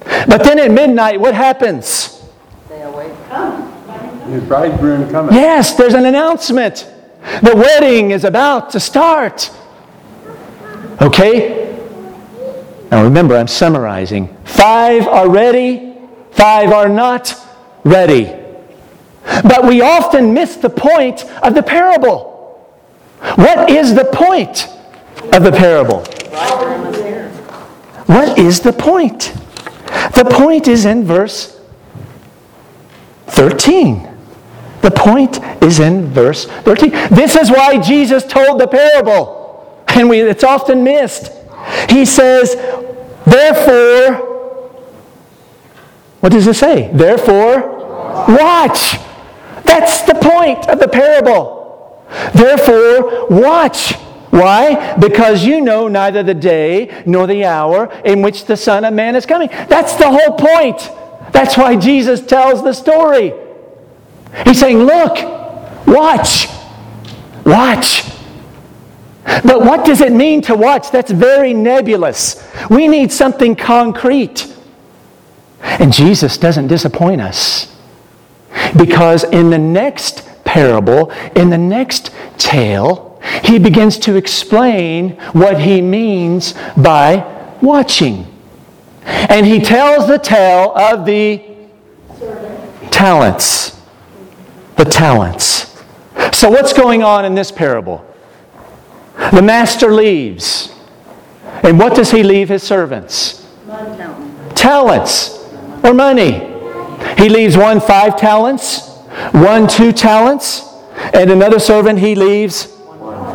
But 0.00 0.44
then 0.44 0.58
at 0.58 0.70
midnight, 0.70 1.20
what 1.20 1.34
happens? 1.34 2.22
They 2.68 2.82
awake. 2.82 3.12
The 3.28 4.44
bridegroom 4.46 5.10
coming. 5.10 5.34
Yes, 5.34 5.74
there's 5.74 5.94
an 5.94 6.04
announcement. 6.06 6.92
The 7.42 7.54
wedding 7.54 8.12
is 8.12 8.24
about 8.24 8.70
to 8.70 8.80
start. 8.80 9.50
Okay? 11.00 11.64
Now 12.90 13.02
remember, 13.02 13.36
I'm 13.36 13.48
summarizing. 13.48 14.36
Five 14.44 15.08
are 15.08 15.28
ready, 15.28 15.96
five 16.30 16.70
are 16.70 16.88
not 16.88 17.34
ready. 17.84 18.32
But 19.42 19.66
we 19.66 19.80
often 19.80 20.32
miss 20.32 20.56
the 20.56 20.70
point 20.70 21.24
of 21.42 21.54
the 21.54 21.62
parable. 21.62 22.34
What 23.34 23.70
is 23.70 23.94
the 23.94 24.04
point 24.04 24.68
of 25.32 25.42
the 25.42 25.52
parable? 25.52 26.04
What 28.06 28.38
is 28.38 28.60
the 28.60 28.72
point? 28.72 29.34
The 30.14 30.26
point 30.30 30.68
is 30.68 30.84
in 30.84 31.04
verse 31.04 31.60
13. 33.28 34.08
The 34.82 34.90
point 34.90 35.40
is 35.62 35.80
in 35.80 36.06
verse 36.06 36.46
13. 36.46 36.90
This 37.10 37.34
is 37.36 37.50
why 37.50 37.80
Jesus 37.80 38.24
told 38.24 38.60
the 38.60 38.68
parable, 38.68 39.84
and 39.88 40.08
we, 40.08 40.20
it's 40.20 40.44
often 40.44 40.84
missed. 40.84 41.32
He 41.88 42.04
says, 42.04 42.54
Therefore, 43.26 44.36
what 46.20 46.32
does 46.32 46.46
it 46.46 46.54
say? 46.54 46.90
Therefore, 46.92 47.76
watch. 48.28 48.96
That's 49.64 50.02
the 50.02 50.14
point 50.14 50.68
of 50.68 50.78
the 50.78 50.88
parable. 50.88 52.06
Therefore, 52.34 53.26
watch. 53.28 53.94
Why? 54.36 54.94
Because 54.98 55.46
you 55.46 55.62
know 55.62 55.88
neither 55.88 56.22
the 56.22 56.34
day 56.34 57.02
nor 57.06 57.26
the 57.26 57.46
hour 57.46 57.90
in 58.04 58.20
which 58.20 58.44
the 58.44 58.56
Son 58.56 58.84
of 58.84 58.92
Man 58.92 59.16
is 59.16 59.24
coming. 59.24 59.48
That's 59.68 59.94
the 59.94 60.10
whole 60.10 60.36
point. 60.36 60.90
That's 61.32 61.56
why 61.56 61.76
Jesus 61.76 62.20
tells 62.20 62.62
the 62.62 62.74
story. 62.74 63.32
He's 64.44 64.60
saying, 64.60 64.78
Look, 64.78 65.16
watch, 65.86 66.48
watch. 67.46 68.02
But 69.24 69.62
what 69.62 69.86
does 69.86 70.02
it 70.02 70.12
mean 70.12 70.42
to 70.42 70.54
watch? 70.54 70.90
That's 70.90 71.10
very 71.10 71.54
nebulous. 71.54 72.46
We 72.68 72.88
need 72.88 73.10
something 73.10 73.56
concrete. 73.56 74.52
And 75.62 75.94
Jesus 75.94 76.36
doesn't 76.36 76.68
disappoint 76.68 77.22
us. 77.22 77.74
Because 78.76 79.24
in 79.24 79.48
the 79.48 79.58
next 79.58 80.28
parable, 80.46 81.10
in 81.34 81.50
the 81.50 81.58
next 81.58 82.10
tale, 82.38 83.20
he 83.44 83.58
begins 83.58 83.98
to 83.98 84.16
explain 84.16 85.10
what 85.32 85.60
he 85.60 85.82
means 85.82 86.54
by 86.76 87.24
watching. 87.60 88.26
And 89.04 89.44
he 89.44 89.60
tells 89.60 90.08
the 90.08 90.18
tale 90.18 90.72
of 90.76 91.04
the 91.04 91.42
talents. 92.90 93.80
The 94.76 94.84
talents. 94.84 95.82
So, 96.32 96.50
what's 96.50 96.72
going 96.72 97.02
on 97.02 97.24
in 97.24 97.34
this 97.34 97.52
parable? 97.52 98.04
The 99.32 99.42
master 99.42 99.92
leaves. 99.92 100.72
And 101.62 101.78
what 101.78 101.94
does 101.94 102.10
he 102.10 102.22
leave 102.22 102.48
his 102.48 102.62
servants? 102.62 103.46
Talents 104.54 105.38
or 105.82 105.94
money. 105.94 106.52
He 107.16 107.28
leaves 107.28 107.56
one 107.56 107.80
five 107.80 108.16
talents, 108.16 108.95
one 109.32 109.66
two 109.68 109.92
talents, 109.92 110.62
and 111.14 111.30
another 111.30 111.58
servant 111.58 111.98
he 111.98 112.14
leaves 112.14 112.72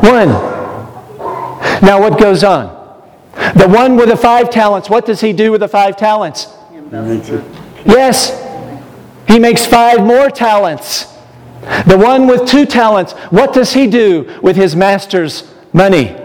one. 0.02 0.28
Now, 1.82 2.00
what 2.00 2.18
goes 2.18 2.44
on? 2.44 2.66
The 3.56 3.66
one 3.68 3.96
with 3.96 4.08
the 4.08 4.16
five 4.16 4.50
talents, 4.50 4.88
what 4.90 5.06
does 5.06 5.20
he 5.20 5.32
do 5.32 5.50
with 5.50 5.60
the 5.60 5.68
five 5.68 5.96
talents? 5.96 6.48
Yes, 7.84 8.30
he 9.26 9.38
makes 9.38 9.66
five 9.66 10.04
more 10.04 10.28
talents. 10.30 11.06
The 11.86 11.96
one 11.96 12.26
with 12.26 12.46
two 12.46 12.66
talents, 12.66 13.12
what 13.30 13.52
does 13.54 13.72
he 13.72 13.86
do 13.86 14.38
with 14.42 14.56
his 14.56 14.76
master's 14.76 15.52
money? 15.72 16.16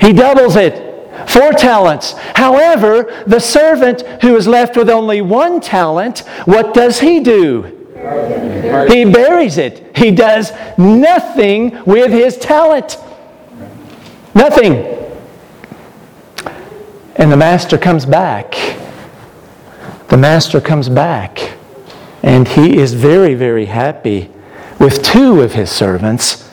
He 0.00 0.12
doubles 0.12 0.56
it. 0.56 0.90
Four 1.28 1.52
talents. 1.52 2.12
However, 2.34 3.24
the 3.26 3.38
servant 3.38 4.02
who 4.22 4.36
is 4.36 4.48
left 4.48 4.76
with 4.76 4.90
only 4.90 5.20
one 5.22 5.60
talent, 5.60 6.20
what 6.44 6.74
does 6.74 7.00
he 7.00 7.20
do? 7.20 7.81
He 8.02 9.04
buries 9.04 9.58
it. 9.58 9.96
He 9.96 10.10
does 10.10 10.52
nothing 10.76 11.82
with 11.84 12.10
his 12.10 12.36
talent. 12.36 12.96
Nothing. 14.34 14.98
And 17.16 17.30
the 17.30 17.36
master 17.36 17.78
comes 17.78 18.04
back. 18.04 18.54
The 20.08 20.16
master 20.16 20.60
comes 20.60 20.88
back. 20.88 21.52
And 22.22 22.48
he 22.48 22.78
is 22.78 22.94
very, 22.94 23.34
very 23.34 23.66
happy 23.66 24.30
with 24.78 25.02
two 25.02 25.40
of 25.40 25.52
his 25.52 25.70
servants, 25.70 26.50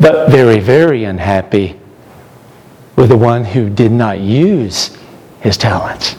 but 0.00 0.30
very, 0.30 0.60
very 0.60 1.04
unhappy 1.04 1.80
with 2.94 3.08
the 3.08 3.16
one 3.16 3.44
who 3.44 3.68
did 3.68 3.92
not 3.92 4.20
use 4.20 4.96
his 5.40 5.56
talents. 5.56 6.16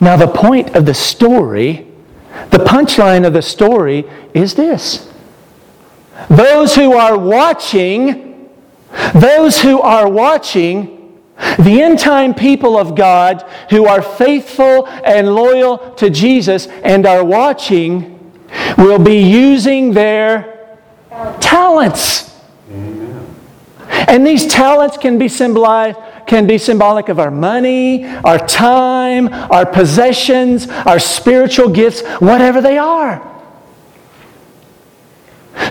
Now, 0.00 0.16
the 0.16 0.28
point 0.28 0.76
of 0.76 0.86
the 0.86 0.94
story, 0.94 1.87
the 2.50 2.58
punchline 2.58 3.26
of 3.26 3.32
the 3.32 3.42
story 3.42 4.04
is 4.34 4.54
this 4.54 5.12
those 6.28 6.74
who 6.74 6.94
are 6.94 7.16
watching, 7.16 8.50
those 9.14 9.60
who 9.60 9.80
are 9.80 10.08
watching, 10.08 11.20
the 11.58 11.80
end 11.80 11.98
time 11.98 12.34
people 12.34 12.76
of 12.76 12.96
God 12.96 13.42
who 13.70 13.86
are 13.86 14.02
faithful 14.02 14.86
and 14.88 15.34
loyal 15.34 15.94
to 15.94 16.10
Jesus 16.10 16.66
and 16.66 17.06
are 17.06 17.24
watching 17.24 18.32
will 18.76 18.98
be 18.98 19.18
using 19.18 19.92
their 19.92 20.76
talents. 21.40 22.36
And 22.68 24.26
these 24.26 24.46
talents 24.46 24.96
can 24.96 25.18
be 25.18 25.28
symbolized 25.28 25.98
can 26.28 26.46
be 26.46 26.58
symbolic 26.58 27.08
of 27.08 27.18
our 27.18 27.30
money, 27.30 28.06
our 28.06 28.38
time, 28.38 29.28
our 29.50 29.66
possessions, 29.66 30.68
our 30.68 30.98
spiritual 30.98 31.68
gifts, 31.68 32.02
whatever 32.20 32.60
they 32.60 32.78
are. 32.78 33.24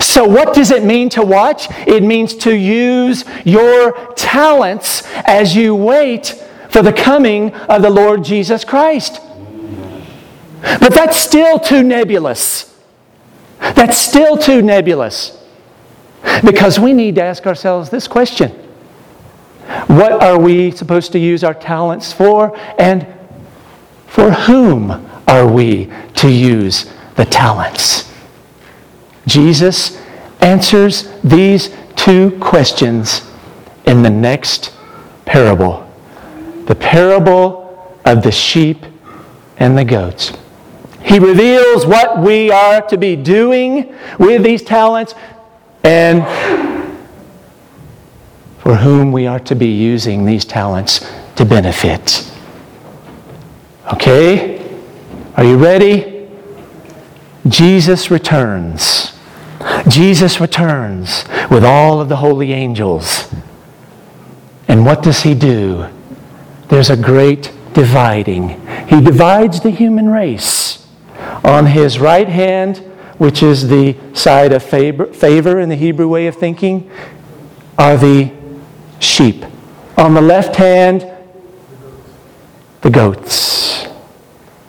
So, 0.01 0.27
what 0.27 0.53
does 0.53 0.71
it 0.71 0.83
mean 0.83 1.09
to 1.09 1.23
watch? 1.23 1.67
It 1.87 2.03
means 2.03 2.35
to 2.37 2.53
use 2.53 3.23
your 3.45 4.13
talents 4.15 5.03
as 5.25 5.55
you 5.55 5.75
wait 5.75 6.43
for 6.69 6.81
the 6.81 6.91
coming 6.91 7.53
of 7.53 7.81
the 7.81 7.89
Lord 7.89 8.23
Jesus 8.23 8.65
Christ. 8.65 9.21
But 10.61 10.93
that's 10.93 11.17
still 11.17 11.59
too 11.59 11.83
nebulous. 11.83 12.75
That's 13.59 13.97
still 13.97 14.37
too 14.37 14.61
nebulous. 14.61 15.33
Because 16.43 16.79
we 16.79 16.93
need 16.93 17.15
to 17.15 17.23
ask 17.23 17.45
ourselves 17.47 17.89
this 17.89 18.07
question 18.07 18.66
What 19.87 20.23
are 20.23 20.39
we 20.39 20.71
supposed 20.71 21.11
to 21.13 21.19
use 21.19 21.43
our 21.43 21.53
talents 21.53 22.13
for? 22.13 22.57
And 22.79 23.07
for 24.07 24.31
whom 24.31 24.91
are 25.27 25.47
we 25.47 25.91
to 26.15 26.29
use 26.29 26.91
the 27.15 27.25
talents? 27.25 28.11
Jesus 29.25 30.01
answers 30.41 31.11
these 31.21 31.75
two 31.95 32.31
questions 32.39 33.29
in 33.85 34.01
the 34.01 34.09
next 34.09 34.73
parable 35.25 35.83
the 36.67 36.75
parable 36.75 37.97
of 38.03 38.21
the 38.23 38.31
sheep 38.31 38.85
and 39.57 39.77
the 39.77 39.85
goats. 39.85 40.33
He 41.01 41.17
reveals 41.17 41.85
what 41.85 42.19
we 42.19 42.51
are 42.51 42.81
to 42.89 42.97
be 42.97 43.15
doing 43.15 43.95
with 44.19 44.43
these 44.43 44.61
talents 44.61 45.15
and 45.83 46.23
for 48.67 48.75
whom 48.75 49.13
we 49.13 49.25
are 49.25 49.39
to 49.39 49.55
be 49.55 49.69
using 49.69 50.25
these 50.25 50.43
talents 50.43 51.09
to 51.37 51.45
benefit. 51.45 52.29
Okay? 53.93 54.59
Are 55.37 55.45
you 55.45 55.55
ready? 55.55 56.27
Jesus 57.47 58.11
returns. 58.11 59.17
Jesus 59.87 60.41
returns 60.41 61.23
with 61.49 61.63
all 61.63 62.01
of 62.01 62.09
the 62.09 62.17
holy 62.17 62.51
angels. 62.51 63.33
And 64.67 64.85
what 64.85 65.01
does 65.01 65.21
he 65.21 65.33
do? 65.33 65.87
There's 66.67 66.89
a 66.89 66.97
great 66.97 67.53
dividing. 67.71 68.49
He 68.89 68.99
divides 68.99 69.61
the 69.61 69.69
human 69.69 70.09
race. 70.09 70.85
On 71.41 71.67
his 71.67 71.99
right 71.99 72.27
hand 72.27 72.79
which 73.17 73.41
is 73.41 73.69
the 73.69 73.95
side 74.11 74.51
of 74.51 74.61
favor, 74.61 75.05
favor 75.05 75.57
in 75.57 75.69
the 75.69 75.75
Hebrew 75.75 76.09
way 76.09 76.27
of 76.27 76.35
thinking, 76.35 76.91
are 77.77 77.95
the 77.95 78.36
sheep. 78.99 79.45
On 79.97 80.13
the 80.13 80.21
left 80.21 80.55
hand, 80.55 81.11
the 82.81 82.89
goats. 82.89 83.85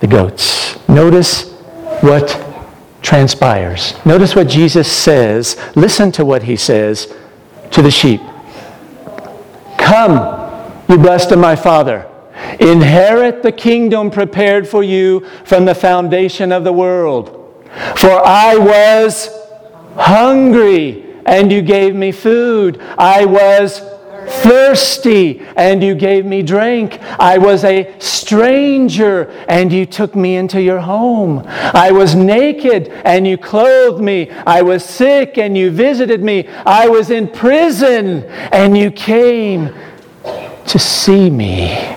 The 0.01 0.07
goats. 0.07 0.88
Notice 0.88 1.53
what 2.01 2.45
transpires. 3.03 3.95
Notice 4.05 4.35
what 4.35 4.49
Jesus 4.49 4.91
says. 4.91 5.57
Listen 5.77 6.11
to 6.12 6.25
what 6.25 6.43
he 6.43 6.57
says 6.57 7.14
to 7.71 7.83
the 7.83 7.91
sheep. 7.91 8.21
Come, 9.77 10.83
you 10.88 10.99
blessed 10.99 11.33
of 11.33 11.38
my 11.38 11.57
Father. 11.57 12.07
Inherit 12.61 13.43
the 13.43 13.53
kingdom 13.53 14.11
prepared 14.11 14.67
for 14.69 14.83
you 14.83 15.27
from 15.45 15.64
the 15.64 15.75
foundation 15.75 16.53
of 16.53 16.64
the 16.64 16.73
world. 16.73 17.31
For 17.97 18.11
I 18.27 18.57
was 18.57 19.29
hungry, 19.97 21.05
and 21.27 21.53
you 21.53 21.62
gave 21.62 21.95
me 21.95 22.12
food. 22.12 22.81
I 22.97 23.25
was 23.25 23.83
thirsty, 24.29 25.41
and 25.57 25.83
you 25.83 25.95
gave 25.95 26.25
me 26.25 26.43
drink. 26.43 26.99
I 27.19 27.38
was 27.38 27.64
a 27.64 27.95
stranger, 27.99 29.31
and 29.49 29.73
you 29.73 29.87
took 29.87 30.14
me 30.14 30.37
into 30.37 30.61
your 30.61 30.81
home. 30.81 31.43
I 31.47 31.91
was 31.91 32.14
naked, 32.14 32.88
and 33.05 33.27
you 33.27 33.37
clothed 33.38 34.03
me. 34.03 34.31
I 34.31 34.62
was 34.62 34.85
sick, 34.85 35.38
and 35.38 35.57
you 35.57 35.71
visited 35.71 36.23
me. 36.23 36.49
I 36.67 36.88
was 36.88 37.11
in 37.11 37.29
prison, 37.29 38.25
and 38.53 38.77
you 38.77 38.91
came 38.91 39.75
to 40.67 40.79
see 40.79 41.31
me. 41.31 41.97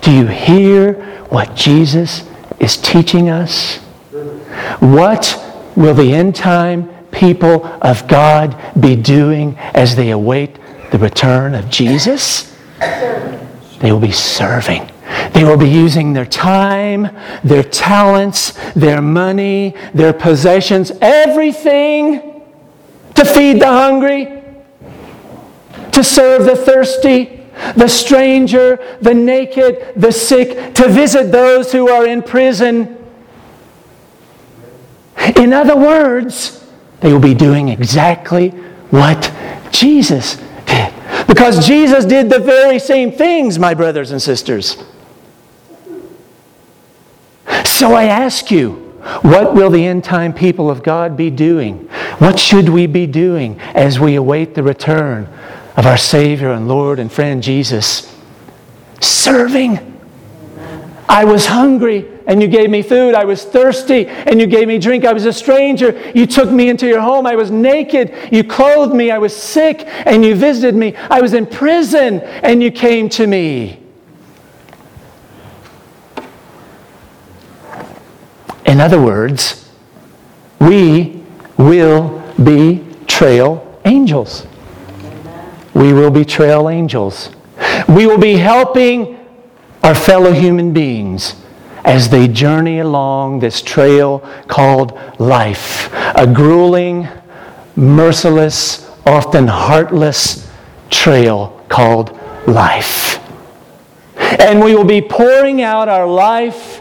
Do 0.00 0.10
you 0.10 0.26
hear 0.26 0.94
what 1.28 1.54
Jesus 1.54 2.28
is 2.58 2.76
teaching 2.76 3.30
us? 3.30 3.78
What 4.80 5.38
will 5.76 5.94
the 5.94 6.12
end 6.12 6.34
time 6.34 6.88
people 7.12 7.64
of 7.82 8.08
God 8.08 8.56
be 8.80 8.96
doing 8.96 9.56
as 9.74 9.94
they 9.94 10.10
await 10.10 10.58
the 10.92 10.98
return 10.98 11.54
of 11.54 11.68
Jesus? 11.70 12.54
They 12.78 13.90
will 13.90 13.98
be 13.98 14.12
serving. 14.12 14.88
They 15.32 15.44
will 15.44 15.56
be 15.56 15.68
using 15.68 16.12
their 16.12 16.26
time, 16.26 17.08
their 17.42 17.62
talents, 17.62 18.52
their 18.74 19.00
money, 19.02 19.74
their 19.94 20.12
possessions, 20.12 20.92
everything 21.00 22.42
to 23.14 23.24
feed 23.24 23.60
the 23.60 23.66
hungry, 23.66 24.42
to 25.92 26.04
serve 26.04 26.44
the 26.44 26.56
thirsty, 26.56 27.40
the 27.76 27.88
stranger, 27.88 28.78
the 29.00 29.14
naked, 29.14 29.94
the 29.96 30.12
sick, 30.12 30.74
to 30.74 30.88
visit 30.88 31.32
those 31.32 31.72
who 31.72 31.88
are 31.88 32.06
in 32.06 32.22
prison. 32.22 32.98
In 35.36 35.52
other 35.52 35.76
words, 35.76 36.64
they 37.00 37.12
will 37.12 37.20
be 37.20 37.34
doing 37.34 37.68
exactly 37.68 38.50
what 38.90 39.32
Jesus. 39.70 40.36
Because 41.32 41.66
Jesus 41.66 42.04
did 42.04 42.28
the 42.28 42.40
very 42.40 42.78
same 42.78 43.10
things, 43.10 43.58
my 43.58 43.72
brothers 43.72 44.10
and 44.10 44.20
sisters. 44.20 44.76
So 47.64 47.94
I 47.94 48.04
ask 48.04 48.50
you, 48.50 48.72
what 49.22 49.54
will 49.54 49.70
the 49.70 49.82
end 49.82 50.04
time 50.04 50.34
people 50.34 50.70
of 50.70 50.82
God 50.82 51.16
be 51.16 51.30
doing? 51.30 51.88
What 52.18 52.38
should 52.38 52.68
we 52.68 52.86
be 52.86 53.06
doing 53.06 53.58
as 53.72 53.98
we 53.98 54.14
await 54.16 54.54
the 54.54 54.62
return 54.62 55.26
of 55.74 55.86
our 55.86 55.96
Savior 55.96 56.52
and 56.52 56.68
Lord 56.68 56.98
and 56.98 57.10
friend 57.10 57.42
Jesus? 57.42 58.14
Serving. 59.00 59.78
I 61.08 61.24
was 61.24 61.46
hungry 61.46 62.11
and 62.26 62.40
you 62.40 62.48
gave 62.48 62.70
me 62.70 62.82
food. 62.82 63.14
I 63.14 63.24
was 63.24 63.44
thirsty 63.44 64.06
and 64.06 64.40
you 64.40 64.46
gave 64.46 64.68
me 64.68 64.78
drink. 64.78 65.04
I 65.04 65.12
was 65.12 65.26
a 65.26 65.32
stranger. 65.32 66.12
You 66.14 66.26
took 66.26 66.50
me 66.50 66.68
into 66.68 66.86
your 66.86 67.00
home. 67.00 67.26
I 67.26 67.36
was 67.36 67.50
naked. 67.50 68.14
You 68.30 68.44
clothed 68.44 68.94
me. 68.94 69.10
I 69.10 69.18
was 69.18 69.34
sick 69.34 69.84
and 69.86 70.24
you 70.24 70.34
visited 70.34 70.74
me. 70.74 70.94
I 70.96 71.20
was 71.20 71.34
in 71.34 71.46
prison 71.46 72.20
and 72.20 72.62
you 72.62 72.70
came 72.70 73.08
to 73.10 73.26
me. 73.26 73.80
In 78.66 78.80
other 78.80 79.00
words, 79.00 79.70
we 80.60 81.22
will 81.58 82.22
be 82.42 82.84
trail 83.06 83.80
angels. 83.84 84.46
We 85.74 85.92
will 85.92 86.10
be 86.10 86.24
trail 86.24 86.68
angels. 86.68 87.30
We 87.88 88.06
will 88.06 88.18
be 88.18 88.36
helping 88.36 89.18
our 89.82 89.94
fellow 89.94 90.32
human 90.32 90.72
beings 90.72 91.41
as 91.84 92.08
they 92.08 92.28
journey 92.28 92.78
along 92.78 93.40
this 93.40 93.62
trail 93.62 94.20
called 94.46 94.98
life. 95.18 95.92
A 96.14 96.26
grueling, 96.26 97.08
merciless, 97.76 98.88
often 99.04 99.48
heartless 99.48 100.50
trail 100.90 101.64
called 101.68 102.18
life. 102.46 103.18
And 104.16 104.62
we 104.62 104.74
will 104.74 104.84
be 104.84 105.02
pouring 105.02 105.62
out 105.62 105.88
our 105.88 106.06
life, 106.06 106.80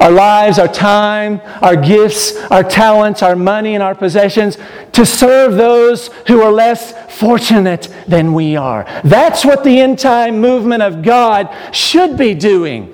our 0.00 0.10
lives, 0.10 0.58
our 0.58 0.68
time, 0.68 1.40
our 1.60 1.76
gifts, 1.76 2.36
our 2.50 2.64
talents, 2.64 3.22
our 3.22 3.36
money, 3.36 3.74
and 3.74 3.82
our 3.82 3.94
possessions 3.94 4.58
to 4.92 5.06
serve 5.06 5.54
those 5.54 6.08
who 6.26 6.40
are 6.42 6.50
less 6.50 6.92
fortunate 7.18 7.88
than 8.08 8.32
we 8.32 8.56
are. 8.56 8.84
That's 9.04 9.44
what 9.44 9.62
the 9.62 9.80
end 9.80 9.98
time 9.98 10.40
movement 10.40 10.82
of 10.82 11.02
God 11.02 11.54
should 11.72 12.16
be 12.16 12.34
doing 12.34 12.91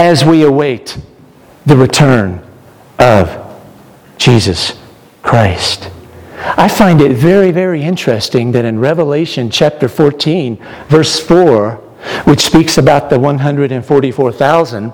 as 0.00 0.24
we 0.24 0.44
await 0.44 0.96
the 1.66 1.76
return 1.76 2.42
of 2.98 3.60
Jesus 4.16 4.80
Christ. 5.20 5.90
I 6.56 6.68
find 6.68 7.02
it 7.02 7.12
very, 7.12 7.50
very 7.50 7.82
interesting 7.82 8.52
that 8.52 8.64
in 8.64 8.78
Revelation 8.78 9.50
chapter 9.50 9.90
14, 9.90 10.56
verse 10.88 11.20
4, 11.20 11.74
which 12.24 12.40
speaks 12.40 12.78
about 12.78 13.10
the 13.10 13.20
144,000, 13.20 14.88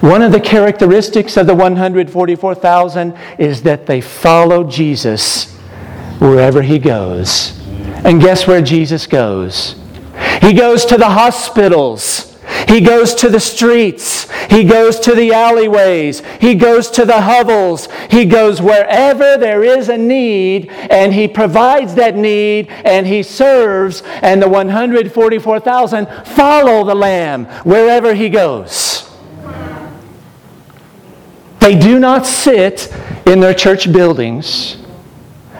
one 0.00 0.22
of 0.22 0.32
the 0.32 0.40
characteristics 0.40 1.36
of 1.36 1.46
the 1.46 1.54
144,000 1.54 3.16
is 3.38 3.62
that 3.62 3.86
they 3.86 4.00
follow 4.00 4.64
Jesus 4.64 5.54
wherever 6.18 6.60
he 6.62 6.80
goes. 6.80 7.56
And 8.04 8.20
guess 8.20 8.48
where 8.48 8.62
Jesus 8.62 9.06
goes? 9.06 9.76
He 10.40 10.54
goes 10.54 10.84
to 10.86 10.96
the 10.96 11.08
hospitals. 11.08 12.27
He 12.66 12.80
goes 12.80 13.14
to 13.16 13.28
the 13.28 13.40
streets. 13.40 14.30
He 14.50 14.64
goes 14.64 14.98
to 15.00 15.14
the 15.14 15.32
alleyways. 15.32 16.22
He 16.40 16.54
goes 16.54 16.90
to 16.92 17.04
the 17.04 17.20
hovels. 17.20 17.88
He 18.10 18.24
goes 18.24 18.60
wherever 18.60 19.36
there 19.36 19.64
is 19.64 19.88
a 19.88 19.98
need 19.98 20.70
and 20.70 21.12
he 21.12 21.28
provides 21.28 21.94
that 21.96 22.16
need 22.16 22.68
and 22.68 23.06
he 23.06 23.22
serves. 23.22 24.02
And 24.22 24.42
the 24.42 24.48
144,000 24.48 26.06
follow 26.26 26.84
the 26.84 26.94
Lamb 26.94 27.46
wherever 27.64 28.14
he 28.14 28.28
goes. 28.28 29.04
They 31.60 31.78
do 31.78 31.98
not 31.98 32.24
sit 32.24 32.92
in 33.26 33.40
their 33.40 33.54
church 33.54 33.92
buildings. 33.92 34.78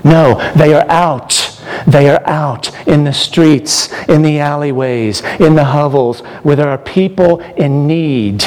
No, 0.04 0.52
they 0.54 0.72
are 0.74 0.88
out. 0.88 1.47
They 1.86 2.08
are 2.08 2.22
out 2.26 2.74
in 2.86 3.04
the 3.04 3.12
streets, 3.12 3.92
in 4.08 4.22
the 4.22 4.38
alleyways, 4.40 5.22
in 5.38 5.54
the 5.54 5.64
hovels, 5.64 6.20
where 6.42 6.56
there 6.56 6.68
are 6.68 6.78
people 6.78 7.40
in 7.40 7.86
need. 7.86 8.44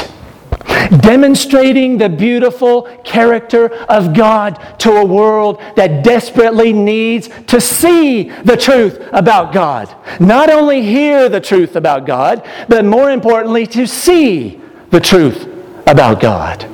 Demonstrating 1.02 1.98
the 1.98 2.10
beautiful 2.10 2.84
character 3.04 3.74
of 3.86 4.14
God 4.14 4.80
to 4.80 4.98
a 4.98 5.06
world 5.06 5.62
that 5.76 6.04
desperately 6.04 6.74
needs 6.74 7.30
to 7.48 7.62
see 7.62 8.30
the 8.30 8.58
truth 8.58 9.00
about 9.12 9.54
God. 9.54 9.94
Not 10.20 10.50
only 10.50 10.82
hear 10.82 11.30
the 11.30 11.42
truth 11.42 11.76
about 11.76 12.06
God, 12.06 12.48
but 12.68 12.86
more 12.86 13.10
importantly, 13.10 13.66
to 13.68 13.88
see 13.88 14.62
the 14.90 15.00
truth 15.00 15.48
about 15.88 16.20
God. 16.20 16.68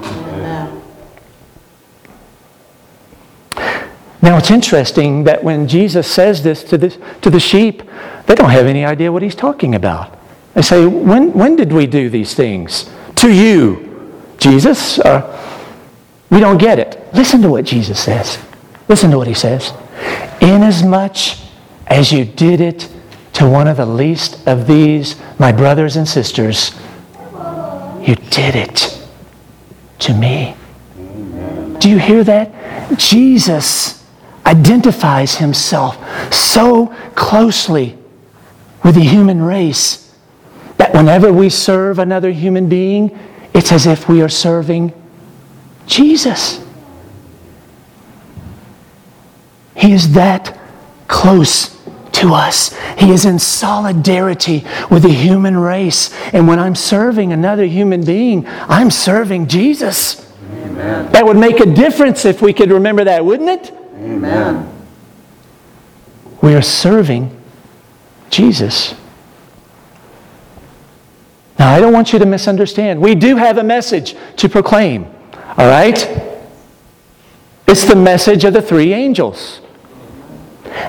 Now 4.28 4.36
it's 4.36 4.52
interesting 4.52 5.24
that 5.24 5.42
when 5.42 5.70
Jesus 5.70 6.06
says 6.06 6.44
this 6.44 6.62
to 6.66 6.78
the, 6.78 6.90
to 7.22 7.30
the 7.30 7.40
sheep, 7.40 7.82
they 8.26 8.36
don't 8.36 8.50
have 8.50 8.66
any 8.66 8.84
idea 8.84 9.10
what 9.10 9.22
he's 9.22 9.36
talking 9.36 9.74
about. 9.74 10.20
They 10.54 10.64
say, 10.64 10.86
When, 10.86 11.32
when 11.32 11.56
did 11.56 11.72
we 11.72 11.88
do 11.88 12.10
these 12.10 12.34
things? 12.34 12.90
To 13.16 13.34
you, 13.34 14.14
Jesus? 14.38 15.00
Uh, 15.00 15.34
we 16.30 16.42
don't 16.42 16.58
get 16.58 16.78
it. 16.78 17.02
Listen 17.14 17.42
to 17.44 17.50
what 17.50 17.64
Jesus 17.64 18.04
says. 18.04 18.38
Listen 18.90 19.12
to 19.12 19.18
what 19.18 19.28
he 19.28 19.34
says. 19.34 19.72
Inasmuch 20.42 21.38
as 21.88 22.12
you 22.12 22.26
did 22.26 22.60
it 22.60 22.92
to 23.32 23.48
one 23.48 23.70
of 23.70 23.78
the 23.78 23.86
least 23.86 24.46
of 24.46 24.68
these, 24.68 25.16
my 25.40 25.54
brothers 25.54 25.96
and 25.96 26.06
sisters, 26.06 26.78
you 28.02 28.16
did 28.30 28.58
it 28.58 29.02
to 30.00 30.14
me. 30.14 30.54
Do 31.80 31.90
you 31.90 31.98
hear 31.98 32.26
that? 32.26 32.98
Jesus 32.98 33.97
identifies 34.48 35.36
himself 35.36 36.34
so 36.34 36.88
closely 37.16 37.98
with 38.84 38.96
the 38.96 39.02
human 39.02 39.42
race 39.42 40.16
that 40.78 40.94
whenever 40.94 41.34
we 41.34 41.50
serve 41.50 42.00
another 42.00 42.32
human 42.32 42.70
being, 42.70 43.18
it's 43.54 43.72
as 43.72 43.86
if 43.86 44.08
we 44.08 44.22
are 44.22 44.30
serving 44.30 44.94
Jesus. 45.86 46.64
He 49.76 49.92
is 49.92 50.14
that 50.14 50.58
close 51.08 51.76
to 52.14 52.34
us. 52.34 52.76
He 52.98 53.12
is 53.12 53.26
in 53.26 53.40
solidarity 53.40 54.66
with 54.90 55.04
the 55.04 55.10
human 55.10 55.58
race. 55.58 56.12
And 56.34 56.48
when 56.48 56.60
I'm 56.60 56.76
serving 56.76 57.34
another 57.34 57.66
human 57.66 58.04
being, 58.04 58.48
I'm 58.48 58.90
serving 58.90 59.48
Jesus. 59.48 60.32
Amen. 60.52 61.12
That 61.12 61.26
would 61.26 61.38
make 61.38 61.60
a 61.60 61.66
difference 61.66 62.26
if 62.26 62.42
we 62.42 62.54
could 62.54 62.72
remember 62.72 63.04
that, 63.04 63.24
wouldn't 63.24 63.50
it? 63.50 63.77
Amen. 63.98 64.74
We 66.42 66.54
are 66.54 66.62
serving 66.62 67.36
Jesus. 68.30 68.94
Now, 71.58 71.74
I 71.74 71.80
don't 71.80 71.94
want 71.94 72.14
you 72.14 72.20
to 72.20 72.26
misunderstand. 72.26 73.02
We 73.02 73.16
do 73.16 73.36
have 73.36 73.58
a 73.58 73.64
message 73.64 74.16
to 74.38 74.48
proclaim, 74.48 75.06
all 75.58 75.68
right? 75.68 76.08
It's 77.68 77.86
the 77.86 77.96
message 77.96 78.44
of 78.44 78.54
the 78.54 78.62
three 78.62 78.94
angels. 78.94 79.62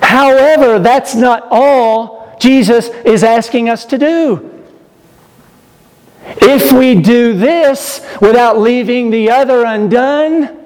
However, 0.02 0.78
that's 0.78 1.14
not 1.14 1.48
all 1.50 2.36
Jesus 2.38 2.88
is 3.04 3.24
asking 3.24 3.70
us 3.70 3.86
to 3.86 3.98
do. 3.98 4.64
If 6.42 6.72
we 6.72 6.94
do 6.94 7.32
this 7.32 8.06
without 8.20 8.58
leaving 8.58 9.10
the 9.10 9.30
other 9.30 9.64
undone, 9.64 10.57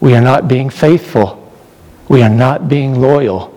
we 0.00 0.14
are 0.14 0.20
not 0.20 0.48
being 0.48 0.70
faithful. 0.70 1.52
We 2.08 2.22
are 2.22 2.30
not 2.30 2.68
being 2.68 3.00
loyal 3.00 3.54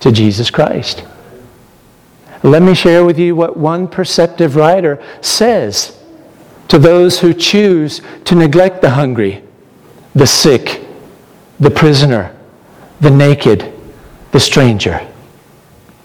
to 0.00 0.12
Jesus 0.12 0.50
Christ. 0.50 1.04
Let 2.42 2.62
me 2.62 2.74
share 2.74 3.04
with 3.04 3.18
you 3.18 3.34
what 3.34 3.56
one 3.56 3.88
perceptive 3.88 4.54
writer 4.56 5.02
says 5.20 6.00
to 6.68 6.78
those 6.78 7.18
who 7.20 7.34
choose 7.34 8.00
to 8.24 8.34
neglect 8.34 8.80
the 8.80 8.90
hungry, 8.90 9.42
the 10.14 10.26
sick, 10.26 10.82
the 11.58 11.70
prisoner, 11.70 12.34
the 13.00 13.10
naked, 13.10 13.72
the 14.30 14.40
stranger. 14.40 15.06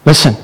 Listen. 0.06 0.36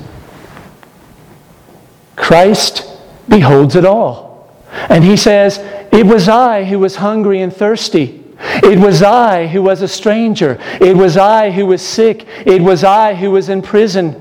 Christ 2.16 2.86
beholds 3.28 3.74
it 3.74 3.84
all. 3.84 4.54
And 4.88 5.02
he 5.02 5.16
says, 5.16 5.58
It 5.92 6.06
was 6.06 6.28
I 6.28 6.64
who 6.64 6.78
was 6.78 6.96
hungry 6.96 7.40
and 7.40 7.54
thirsty. 7.54 8.19
It 8.40 8.78
was 8.78 9.02
I 9.02 9.46
who 9.46 9.62
was 9.62 9.82
a 9.82 9.88
stranger. 9.88 10.58
It 10.80 10.96
was 10.96 11.16
I 11.16 11.50
who 11.50 11.66
was 11.66 11.86
sick. 11.86 12.26
It 12.46 12.62
was 12.62 12.84
I 12.84 13.14
who 13.14 13.30
was 13.30 13.48
in 13.48 13.62
prison. 13.62 14.12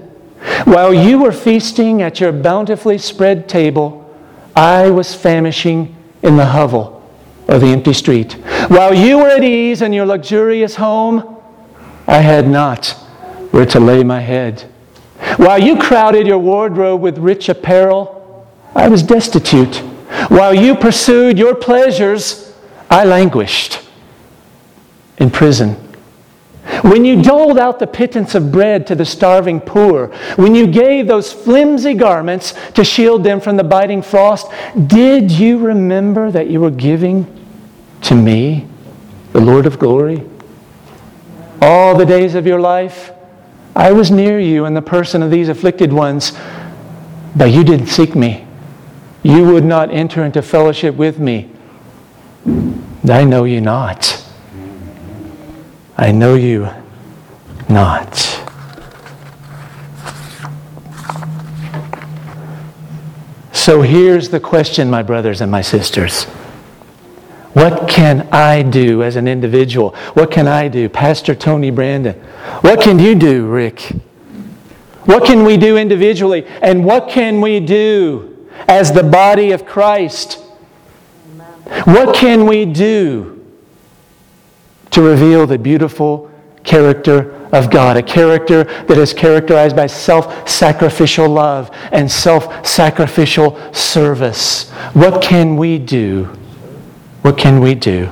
While 0.66 0.94
you 0.94 1.20
were 1.20 1.32
feasting 1.32 2.02
at 2.02 2.20
your 2.20 2.32
bountifully 2.32 2.98
spread 2.98 3.48
table, 3.48 4.14
I 4.56 4.90
was 4.90 5.14
famishing 5.16 5.96
in 6.22 6.38
the 6.38 6.46
hovel 6.46 7.02
of 7.48 7.62
the 7.62 7.68
empty 7.68 7.94
street. 7.94 8.34
While 8.68 8.94
you 8.94 9.18
were 9.20 9.30
at 9.30 9.44
ease 9.44 9.82
in 9.82 9.94
your 9.94 10.06
luxurious 10.06 10.76
home, 10.76 11.38
I 12.08 12.18
had 12.18 12.48
not 12.48 12.88
where 13.52 13.66
to 13.68 13.80
lay 13.80 14.04
my 14.04 14.20
head. 14.20 14.62
While 15.38 15.60
you 15.60 15.78
crowded 15.78 16.28
your 16.28 16.40
wardrobe 16.40 17.02
with 17.02 17.18
rich 17.18 17.50
apparel, 17.50 18.48
I 18.76 18.88
was 18.90 19.04
destitute. 19.04 19.78
While 20.30 20.54
you 20.54 20.76
pursued 20.76 21.38
your 21.38 21.56
pleasures, 21.56 22.54
I 22.90 23.06
languished 23.06 23.89
in 25.20 25.30
prison. 25.30 25.76
When 26.82 27.04
you 27.04 27.22
doled 27.22 27.58
out 27.58 27.80
the 27.80 27.88
pittance 27.88 28.36
of 28.36 28.52
bread 28.52 28.88
to 28.88 28.96
the 28.96 29.06
starving 29.06 29.60
poor, 29.60 30.08
when 30.36 30.56
you 30.56 30.68
gave 30.68 31.08
those 31.08 31.34
flimsy 31.34 31.94
garments 31.94 32.54
to 32.74 32.84
shield 32.84 33.24
them 33.24 33.42
from 33.42 33.58
the 33.58 33.64
biting 33.64 34.02
frost, 34.02 34.48
did 34.88 35.32
you 35.32 35.58
remember 35.58 36.32
that 36.32 36.48
you 36.48 36.62
were 36.62 36.72
giving 36.72 37.26
to 38.02 38.16
me, 38.16 38.68
the 39.34 39.42
Lord 39.42 39.66
of 39.66 39.80
glory? 39.80 40.24
All 41.62 41.98
the 41.98 42.06
days 42.06 42.36
of 42.36 42.46
your 42.46 42.60
life, 42.60 43.12
I 43.76 43.92
was 43.92 44.12
near 44.12 44.40
you 44.40 44.66
in 44.66 44.74
the 44.74 44.82
person 44.82 45.24
of 45.24 45.32
these 45.32 45.50
afflicted 45.50 45.92
ones, 45.92 46.34
but 47.36 47.52
you 47.52 47.64
didn't 47.64 47.88
seek 47.88 48.16
me. 48.16 48.46
You 49.24 49.44
would 49.46 49.66
not 49.66 49.92
enter 49.92 50.24
into 50.24 50.42
fellowship 50.42 50.96
with 50.96 51.20
me. 51.20 51.52
I 53.10 53.26
know 53.26 53.44
you 53.44 53.60
not. 53.60 54.24
I 56.00 56.14
know 56.14 56.36
you 56.36 56.70
not. 57.68 58.16
So 63.52 63.82
here's 63.82 64.30
the 64.30 64.40
question, 64.40 64.90
my 64.90 65.04
brothers 65.04 65.42
and 65.42 65.52
my 65.52 65.60
sisters. 65.60 66.24
What 67.52 67.90
can 67.90 68.30
I 68.32 68.62
do 68.62 69.04
as 69.04 69.18
an 69.18 69.28
individual? 69.28 69.94
What 70.14 70.32
can 70.32 70.48
I 70.48 70.70
do? 70.70 70.88
Pastor 70.88 71.36
Tony 71.36 71.70
Brandon. 71.70 72.16
What 72.62 72.80
can 72.80 72.98
you 72.98 73.14
do, 73.14 73.46
Rick? 73.48 73.82
What 75.04 75.26
can 75.26 75.44
we 75.44 75.58
do 75.58 75.76
individually? 75.76 76.46
And 76.62 76.86
what 76.86 77.10
can 77.10 77.42
we 77.42 77.60
do 77.60 78.48
as 78.70 78.94
the 78.94 79.04
body 79.04 79.52
of 79.52 79.66
Christ? 79.66 80.36
What 81.84 82.16
can 82.16 82.46
we 82.46 82.64
do 82.64 83.39
to 84.92 85.02
reveal 85.02 85.46
the 85.46 85.58
beautiful 85.58 86.30
character 86.64 87.36
of 87.52 87.72
God, 87.72 87.98
a 87.98 88.04
character 88.04 88.64
that 88.64 88.98
is 88.98 89.14
characterized 89.14 89.76
by 89.76 89.88
self 89.88 90.48
sacrificial 90.48 91.28
love 91.28 91.72
and 91.92 92.12
self 92.12 92.66
sacrificial 92.66 93.58
service. 93.74 94.70
What 94.94 95.22
can 95.22 95.58
we 95.58 95.80
do? 95.80 96.26
What 97.22 97.38
can 97.38 97.60
we 97.60 97.76
do? 97.76 98.10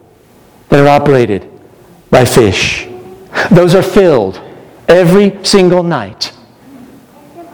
that 0.69 0.85
are 0.85 0.89
operated 0.89 1.51
by 2.11 2.25
fish. 2.25 2.89
Those 3.51 3.75
are 3.75 3.83
filled 3.83 4.41
every 4.89 5.45
single 5.45 5.83
night. 5.83 6.33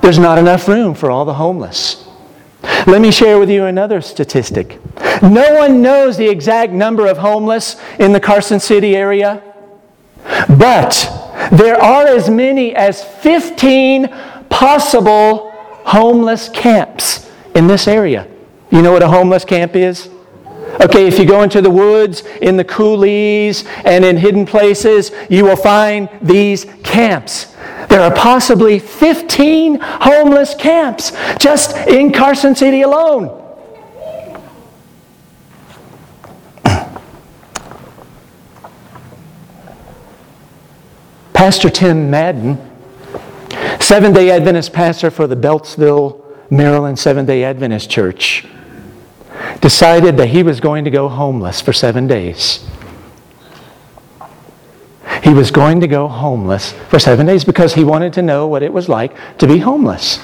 There's 0.01 0.19
not 0.19 0.39
enough 0.39 0.69
room 0.69 0.95
for 0.95 1.11
all 1.11 1.25
the 1.25 1.35
homeless. 1.35 2.09
Let 2.87 3.01
me 3.01 3.11
share 3.11 3.39
with 3.39 3.51
you 3.51 3.65
another 3.65 4.01
statistic. 4.01 4.81
No 5.23 5.55
one 5.55 5.83
knows 5.83 6.17
the 6.17 6.29
exact 6.29 6.73
number 6.73 7.07
of 7.07 7.19
homeless 7.19 7.77
in 7.99 8.13
the 8.13 8.21
Carson 8.21 8.61
City 8.61 8.97
area, 8.97 9.43
but 10.59 11.13
there 11.53 11.81
are 11.81 12.07
as 12.07 12.29
many 12.29 12.75
as 12.75 13.05
15 13.05 14.09
possible 14.49 15.51
homeless 15.85 16.49
camps 16.49 17.31
in 17.55 17.67
this 17.67 17.87
area. 17.87 18.27
You 18.71 18.83
know 18.83 18.93
what 18.93 19.03
a 19.03 19.09
homeless 19.09 19.45
camp 19.45 19.77
is? 19.77 20.09
Okay, 20.81 21.07
if 21.07 21.19
you 21.19 21.25
go 21.25 21.43
into 21.43 21.63
the 21.63 21.71
woods, 21.71 22.23
in 22.43 22.57
the 22.57 22.65
coulees, 22.65 23.65
and 23.85 24.05
in 24.05 24.17
hidden 24.17 24.45
places, 24.45 25.11
you 25.31 25.45
will 25.45 25.57
find 25.57 26.09
these 26.21 26.67
camps. 26.83 27.55
There 27.89 28.01
are 28.01 28.15
possibly 28.15 28.79
15 28.79 29.79
homeless 29.81 30.55
camps 30.55 31.13
just 31.39 31.77
in 31.87 32.13
Carson 32.13 32.55
City 32.55 32.83
alone. 32.83 33.46
Pastor 41.37 41.69
Tim 41.69 42.11
Madden, 42.11 42.57
Seventh 43.79 44.15
day 44.15 44.31
Adventist 44.31 44.73
pastor 44.73 45.11
for 45.11 45.27
the 45.27 45.37
Beltsville, 45.37 46.25
Maryland 46.51 46.99
Seventh 46.99 47.27
day 47.27 47.45
Adventist 47.45 47.91
Church 47.91 48.47
decided 49.61 50.17
that 50.17 50.31
he 50.31 50.43
was 50.43 50.61
going 50.61 50.87
to 50.87 50.91
go 50.91 51.11
homeless 51.11 51.61
for 51.61 51.75
seven 51.75 52.07
days. 52.07 52.67
he 55.23 55.35
was 55.35 55.51
going 55.51 55.81
to 55.81 55.87
go 55.87 56.09
homeless 56.09 56.73
for 56.89 56.99
seven 56.99 57.27
days 57.27 57.45
because 57.45 57.75
he 57.75 57.85
wanted 57.85 58.15
to 58.15 58.23
know 58.23 58.47
what 58.47 58.63
it 58.63 58.73
was 58.73 58.89
like 58.89 59.15
to 59.37 59.47
be 59.47 59.59
homeless. 59.59 60.19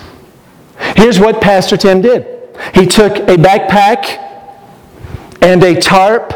Here's 0.97 1.21
what 1.21 1.43
Pastor 1.43 1.77
Tim 1.77 2.01
did 2.01 2.27
he 2.75 2.87
took 2.87 3.17
a 3.17 3.37
backpack 3.37 4.17
and 5.43 5.63
a 5.63 5.79
tarp 5.79 6.33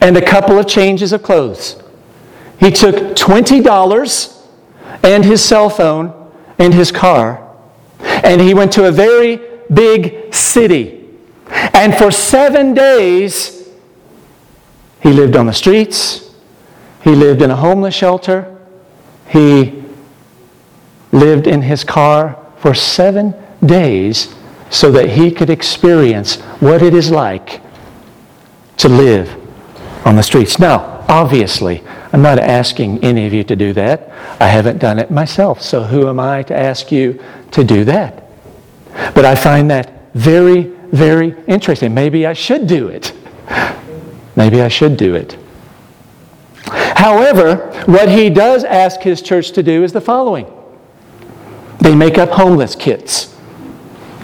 and 0.00 0.16
a 0.16 0.24
couple 0.24 0.58
of 0.58 0.66
changes 0.66 1.12
of 1.12 1.22
clothes. 1.22 1.81
He 2.62 2.70
took 2.70 2.94
$20 3.16 4.46
and 5.02 5.24
his 5.24 5.44
cell 5.44 5.68
phone 5.68 6.32
and 6.60 6.72
his 6.72 6.92
car, 6.92 7.50
and 7.98 8.40
he 8.40 8.54
went 8.54 8.70
to 8.74 8.86
a 8.86 8.92
very 8.92 9.40
big 9.74 10.32
city. 10.32 11.08
And 11.74 11.92
for 11.92 12.12
seven 12.12 12.72
days, 12.72 13.68
he 15.00 15.12
lived 15.12 15.34
on 15.34 15.46
the 15.46 15.52
streets, 15.52 16.30
he 17.02 17.16
lived 17.16 17.42
in 17.42 17.50
a 17.50 17.56
homeless 17.56 17.96
shelter, 17.96 18.56
he 19.28 19.82
lived 21.10 21.48
in 21.48 21.62
his 21.62 21.82
car 21.82 22.38
for 22.58 22.74
seven 22.74 23.34
days 23.66 24.32
so 24.70 24.92
that 24.92 25.10
he 25.10 25.32
could 25.32 25.50
experience 25.50 26.36
what 26.60 26.80
it 26.80 26.94
is 26.94 27.10
like 27.10 27.60
to 28.76 28.88
live 28.88 29.36
on 30.06 30.14
the 30.14 30.22
streets. 30.22 30.60
Now, 30.60 31.04
obviously, 31.08 31.82
I'm 32.12 32.22
not 32.22 32.38
asking 32.38 33.02
any 33.02 33.26
of 33.26 33.32
you 33.32 33.42
to 33.44 33.56
do 33.56 33.72
that. 33.72 34.10
I 34.40 34.46
haven't 34.46 34.78
done 34.78 34.98
it 34.98 35.10
myself, 35.10 35.62
so 35.62 35.82
who 35.82 36.08
am 36.08 36.20
I 36.20 36.42
to 36.44 36.56
ask 36.56 36.92
you 36.92 37.22
to 37.52 37.64
do 37.64 37.84
that? 37.84 38.24
But 39.14 39.24
I 39.24 39.34
find 39.34 39.70
that 39.70 40.12
very, 40.14 40.64
very 40.92 41.34
interesting. 41.46 41.94
Maybe 41.94 42.26
I 42.26 42.34
should 42.34 42.66
do 42.66 42.88
it. 42.88 43.14
Maybe 44.36 44.60
I 44.60 44.68
should 44.68 44.96
do 44.96 45.14
it. 45.14 45.38
However, 46.66 47.70
what 47.86 48.08
he 48.08 48.30
does 48.30 48.64
ask 48.64 49.00
his 49.00 49.22
church 49.22 49.52
to 49.52 49.62
do 49.62 49.82
is 49.82 49.92
the 49.92 50.00
following 50.00 50.46
they 51.80 51.94
make 51.96 52.16
up 52.16 52.28
homeless 52.30 52.76
kits 52.76 53.36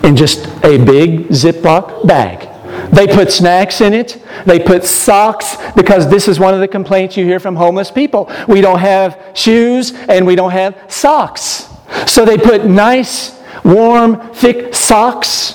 in 0.05 0.15
just 0.15 0.47
a 0.65 0.79
big 0.79 1.29
Ziploc 1.29 2.07
bag. 2.07 2.49
They 2.93 3.07
put 3.07 3.33
snacks 3.33 3.81
in 3.81 3.93
it. 3.93 4.23
They 4.47 4.59
put 4.59 4.85
socks 4.85 5.57
because 5.77 6.09
this 6.11 6.29
is 6.29 6.39
one 6.39 6.55
of 6.55 6.61
the 6.61 6.69
complaints 6.69 7.17
you 7.17 7.25
hear 7.25 7.41
from 7.41 7.57
homeless 7.57 7.91
people. 7.91 8.31
We 8.47 8.61
don't 8.61 8.79
have 8.79 9.33
shoes 9.35 9.93
and 9.93 10.27
we 10.27 10.35
don't 10.35 10.53
have 10.53 10.77
socks. 10.89 11.69
So 12.07 12.25
they 12.25 12.39
put 12.39 12.65
nice, 12.65 13.39
warm, 13.65 14.33
thick 14.35 14.75
socks, 14.75 15.55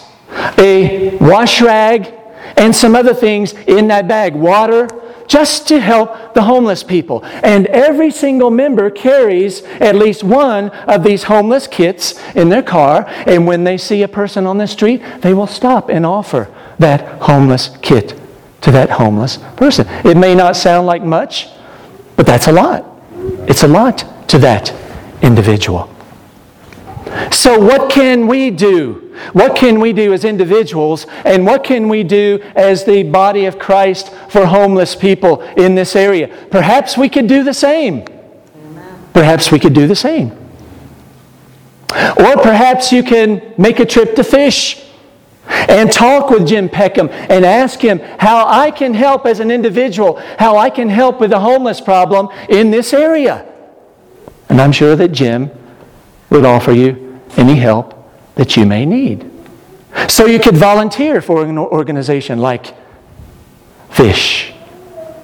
a 0.57 1.17
wash 1.17 1.61
rag, 1.61 2.13
and 2.57 2.75
some 2.75 2.95
other 2.95 3.13
things 3.13 3.53
in 3.53 3.87
that 3.87 4.07
bag. 4.07 4.35
Water, 4.35 4.87
just 5.27 5.67
to 5.69 5.79
help 5.79 6.33
the 6.33 6.43
homeless 6.43 6.83
people. 6.83 7.23
And 7.43 7.67
every 7.67 8.11
single 8.11 8.51
member 8.51 8.89
carries 8.89 9.63
at 9.63 9.95
least 9.95 10.23
one 10.23 10.69
of 10.69 11.03
these 11.03 11.23
homeless 11.23 11.67
kits 11.67 12.19
in 12.35 12.49
their 12.49 12.63
car. 12.63 13.05
And 13.25 13.47
when 13.47 13.63
they 13.63 13.77
see 13.77 14.03
a 14.03 14.07
person 14.07 14.45
on 14.45 14.57
the 14.57 14.67
street, 14.67 15.01
they 15.19 15.33
will 15.33 15.47
stop 15.47 15.89
and 15.89 16.05
offer 16.05 16.53
that 16.79 17.21
homeless 17.21 17.75
kit 17.81 18.19
to 18.61 18.71
that 18.71 18.89
homeless 18.89 19.37
person. 19.55 19.87
It 20.05 20.17
may 20.17 20.35
not 20.35 20.55
sound 20.55 20.87
like 20.87 21.03
much, 21.03 21.49
but 22.15 22.25
that's 22.25 22.47
a 22.47 22.51
lot. 22.51 22.85
It's 23.47 23.63
a 23.63 23.67
lot 23.67 24.29
to 24.29 24.39
that 24.39 24.73
individual. 25.21 25.89
So, 27.31 27.59
what 27.59 27.91
can 27.91 28.27
we 28.27 28.49
do? 28.49 29.02
What 29.33 29.55
can 29.55 29.79
we 29.79 29.93
do 29.93 30.13
as 30.13 30.25
individuals, 30.25 31.05
and 31.25 31.45
what 31.45 31.63
can 31.63 31.89
we 31.89 32.03
do 32.03 32.39
as 32.55 32.83
the 32.83 33.03
body 33.03 33.45
of 33.45 33.59
Christ 33.59 34.13
for 34.29 34.45
homeless 34.45 34.95
people 34.95 35.41
in 35.57 35.75
this 35.75 35.95
area? 35.95 36.27
Perhaps 36.49 36.97
we 36.97 37.09
could 37.09 37.27
do 37.27 37.43
the 37.43 37.53
same. 37.53 38.05
Perhaps 39.13 39.51
we 39.51 39.59
could 39.59 39.73
do 39.73 39.87
the 39.87 39.95
same. 39.95 40.31
Or 41.91 42.37
perhaps 42.37 42.91
you 42.91 43.03
can 43.03 43.53
make 43.57 43.79
a 43.79 43.85
trip 43.85 44.15
to 44.15 44.23
fish 44.23 44.83
and 45.47 45.91
talk 45.91 46.29
with 46.29 46.47
Jim 46.47 46.69
Peckham 46.69 47.09
and 47.11 47.45
ask 47.45 47.79
him 47.79 47.99
how 48.17 48.47
I 48.47 48.71
can 48.71 48.93
help 48.93 49.25
as 49.25 49.39
an 49.39 49.51
individual, 49.51 50.17
how 50.39 50.57
I 50.57 50.69
can 50.69 50.89
help 50.89 51.19
with 51.19 51.29
the 51.29 51.39
homeless 51.39 51.79
problem 51.79 52.29
in 52.49 52.71
this 52.71 52.93
area. 52.93 53.45
And 54.49 54.59
I'm 54.59 54.71
sure 54.71 54.95
that 54.95 55.09
Jim 55.09 55.51
would 56.29 56.45
offer 56.45 56.71
you 56.71 57.21
any 57.37 57.55
help 57.55 58.02
that 58.35 58.57
you 58.57 58.65
may 58.65 58.85
need. 58.85 59.29
So 60.07 60.25
you 60.25 60.39
could 60.39 60.57
volunteer 60.57 61.21
for 61.21 61.43
an 61.43 61.57
organization 61.57 62.39
like 62.39 62.75
Fish. 63.89 64.51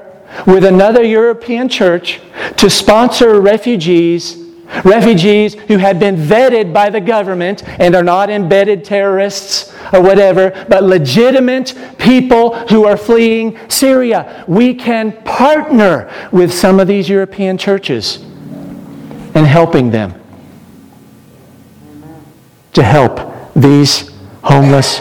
with 0.46 0.64
another 0.66 1.04
European 1.04 1.70
church 1.70 2.22
to 2.58 2.70
sponsor 2.70 3.40
refugees, 3.42 4.45
refugees 4.84 5.54
who 5.54 5.78
have 5.78 6.00
been 6.00 6.16
vetted 6.16 6.74
by 6.74 6.90
the 6.90 7.02
government 7.02 7.68
and 7.80 7.96
are 7.96 8.04
not 8.04 8.30
embedded 8.30 8.84
terrorists 8.84 9.74
or 9.94 10.02
whatever, 10.02 10.66
but 10.70 10.84
legitimate 10.84 11.76
people 11.98 12.56
who 12.68 12.86
are 12.86 12.98
fleeing 12.98 13.58
Syria. 13.70 14.44
We 14.48 14.74
can 14.74 15.12
partner 15.24 16.12
with 16.32 16.54
some 16.54 16.80
of 16.80 16.88
these 16.88 17.08
European 17.10 17.58
churches 17.58 18.18
in 19.36 19.46
helping 19.46 19.92
them 19.92 20.14
to 22.74 22.84
help 22.84 23.54
these 23.56 24.12
homeless 24.44 25.00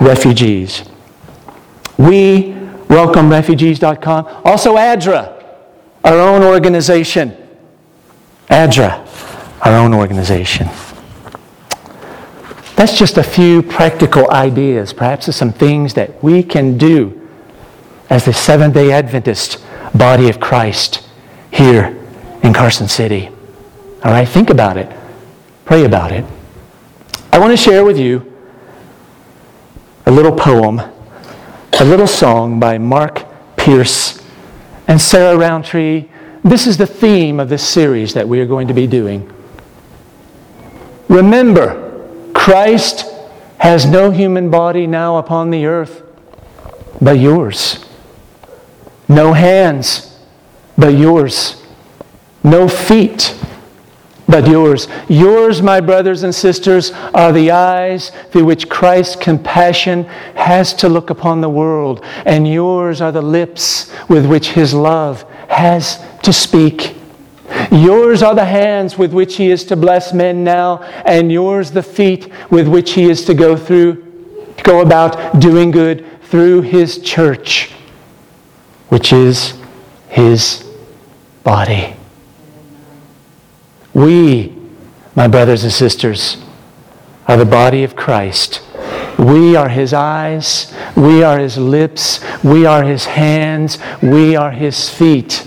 refugees. 0.00 0.84
We 1.96 2.58
WelcomeRefugees.com. 2.88 4.42
Also, 4.44 4.76
ADRA, 4.76 5.44
our 6.04 6.18
own 6.18 6.42
organization. 6.42 7.36
ADRA, 8.48 9.06
our 9.64 9.74
own 9.74 9.94
organization. 9.94 10.68
That's 12.76 12.98
just 12.98 13.18
a 13.18 13.22
few 13.22 13.62
practical 13.62 14.30
ideas, 14.30 14.92
perhaps 14.92 15.34
some 15.34 15.52
things 15.52 15.94
that 15.94 16.22
we 16.22 16.42
can 16.42 16.78
do 16.78 17.28
as 18.08 18.24
the 18.24 18.32
Seventh 18.32 18.74
day 18.74 18.92
Adventist 18.92 19.64
body 19.94 20.28
of 20.28 20.40
Christ 20.40 21.06
here 21.50 21.96
in 22.42 22.52
Carson 22.52 22.88
City. 22.88 23.28
All 24.04 24.12
right, 24.12 24.28
think 24.28 24.50
about 24.50 24.76
it, 24.76 24.90
pray 25.64 25.84
about 25.84 26.12
it. 26.12 26.24
I 27.32 27.38
want 27.38 27.50
to 27.50 27.56
share 27.56 27.84
with 27.84 27.98
you 27.98 28.32
a 30.06 30.10
little 30.10 30.34
poem 30.34 30.80
a 31.80 31.84
little 31.84 32.08
song 32.08 32.58
by 32.58 32.76
Mark 32.76 33.24
Pierce, 33.56 34.20
and 34.88 35.00
Sarah 35.00 35.36
Roundtree. 35.36 36.08
This 36.44 36.66
is 36.66 36.76
the 36.76 36.86
theme 36.86 37.40
of 37.40 37.48
this 37.48 37.66
series 37.66 38.14
that 38.14 38.28
we 38.28 38.40
are 38.40 38.46
going 38.46 38.68
to 38.68 38.74
be 38.74 38.86
doing. 38.86 39.32
Remember, 41.08 42.08
Christ 42.34 43.06
has 43.58 43.86
no 43.86 44.10
human 44.10 44.50
body 44.50 44.86
now 44.86 45.16
upon 45.16 45.50
the 45.50 45.66
earth 45.66 46.02
but 47.00 47.18
yours. 47.18 47.84
No 49.08 49.32
hands 49.32 50.18
but 50.76 50.94
yours. 50.94 51.62
No 52.44 52.68
feet 52.68 53.36
but 54.28 54.46
yours. 54.46 54.86
Yours, 55.08 55.62
my 55.62 55.80
brothers 55.80 56.22
and 56.22 56.34
sisters, 56.34 56.92
are 57.14 57.32
the 57.32 57.50
eyes 57.50 58.10
through 58.30 58.44
which 58.44 58.68
Christ's 58.68 59.16
compassion 59.16 60.04
has 60.34 60.74
to 60.74 60.88
look 60.88 61.10
upon 61.10 61.40
the 61.40 61.48
world, 61.48 62.04
and 62.26 62.46
yours 62.46 63.00
are 63.00 63.10
the 63.10 63.22
lips 63.22 63.92
with 64.08 64.26
which 64.26 64.50
his 64.50 64.74
love 64.74 65.24
has 65.48 66.04
to 66.22 66.32
speak. 66.32 66.94
Yours 67.72 68.22
are 68.22 68.34
the 68.34 68.44
hands 68.44 68.96
with 68.96 69.12
which 69.12 69.36
he 69.36 69.50
is 69.50 69.64
to 69.64 69.76
bless 69.76 70.12
men 70.12 70.44
now, 70.44 70.78
and 71.04 71.32
yours 71.32 71.70
the 71.70 71.82
feet 71.82 72.30
with 72.50 72.68
which 72.68 72.92
he 72.92 73.04
is 73.04 73.24
to 73.24 73.34
go 73.34 73.56
through, 73.56 74.04
go 74.62 74.80
about 74.80 75.40
doing 75.40 75.70
good 75.70 76.06
through 76.22 76.62
his 76.62 76.98
church, 76.98 77.72
which 78.90 79.12
is 79.12 79.58
his 80.08 80.64
body. 81.42 81.94
We, 83.94 84.54
my 85.16 85.26
brothers 85.26 85.64
and 85.64 85.72
sisters, 85.72 86.36
are 87.26 87.36
the 87.36 87.46
body 87.46 87.84
of 87.84 87.96
Christ. 87.96 88.62
We 89.18 89.56
are 89.56 89.68
his 89.68 89.92
eyes. 89.92 90.72
We 90.96 91.22
are 91.22 91.38
his 91.38 91.58
lips. 91.58 92.20
We 92.44 92.66
are 92.66 92.84
his 92.84 93.04
hands. 93.04 93.78
We 94.00 94.36
are 94.36 94.52
his 94.52 94.88
feet. 94.88 95.46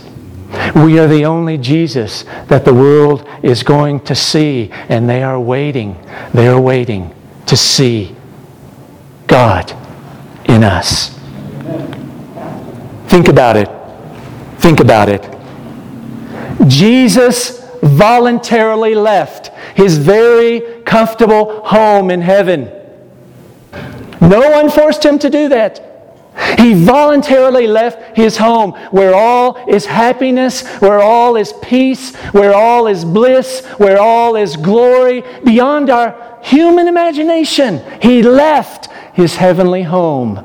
We 0.76 0.99
are 0.99 1.07
the 1.07 1.26
only 1.26 1.57
Jesus 1.57 2.24
that 2.47 2.65
the 2.65 2.74
world 2.74 3.28
is 3.41 3.63
going 3.63 4.01
to 4.01 4.15
see, 4.15 4.69
and 4.89 5.09
they 5.09 5.24
are 5.24 5.39
waiting. 5.39 5.97
They 6.34 6.47
are 6.47 6.59
waiting 6.59 7.15
to 7.45 7.55
see 7.55 8.15
God 9.28 9.72
in 10.45 10.63
us. 10.63 11.17
Think 13.07 13.30
about 13.30 13.55
it. 13.55 13.69
Think 14.59 14.82
about 14.82 15.07
it. 15.07 15.28
Jesus 16.67 17.65
voluntarily 17.82 18.93
left 18.93 19.47
his 19.76 19.97
very 19.97 20.82
comfortable 20.84 21.61
home 21.65 22.11
in 22.11 22.22
heaven. 22.22 22.69
No 24.22 24.51
one 24.51 24.69
forced 24.69 25.03
him 25.03 25.17
to 25.19 25.30
do 25.30 25.49
that. 25.49 25.88
He 26.57 26.74
voluntarily 26.74 27.67
left 27.67 28.15
his 28.15 28.38
home 28.38 28.72
where 28.91 29.13
all 29.13 29.57
is 29.67 29.86
happiness, 29.86 30.65
where 30.80 31.01
all 31.01 31.36
is 31.36 31.53
peace, 31.61 32.15
where 32.32 32.53
all 32.53 32.88
is 32.88 33.03
bliss, 33.03 33.65
where 33.78 33.99
all 33.99 34.36
is 34.36 34.55
glory 34.55 35.24
beyond 35.43 35.89
our 35.89 36.39
human 36.41 36.88
imagination. 36.88 37.82
He 38.01 38.24
left 38.24 38.88
his 39.13 39.36
heavenly 39.36 39.84
home 39.84 40.38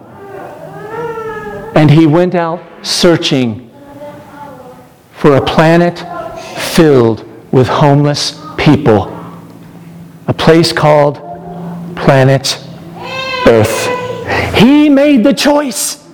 and 1.76 1.90
he 1.90 2.06
went 2.06 2.34
out 2.34 2.60
searching 2.82 3.70
for 5.12 5.36
a 5.36 5.44
planet 5.44 6.04
filled 6.58 7.24
with 7.52 7.68
homeless 7.68 8.40
people, 8.56 9.04
a 10.26 10.34
place 10.34 10.72
called 10.72 11.16
planet 11.96 12.65
Earth. 13.46 14.56
He 14.56 14.88
made 14.88 15.24
the 15.24 15.34
choice 15.34 16.04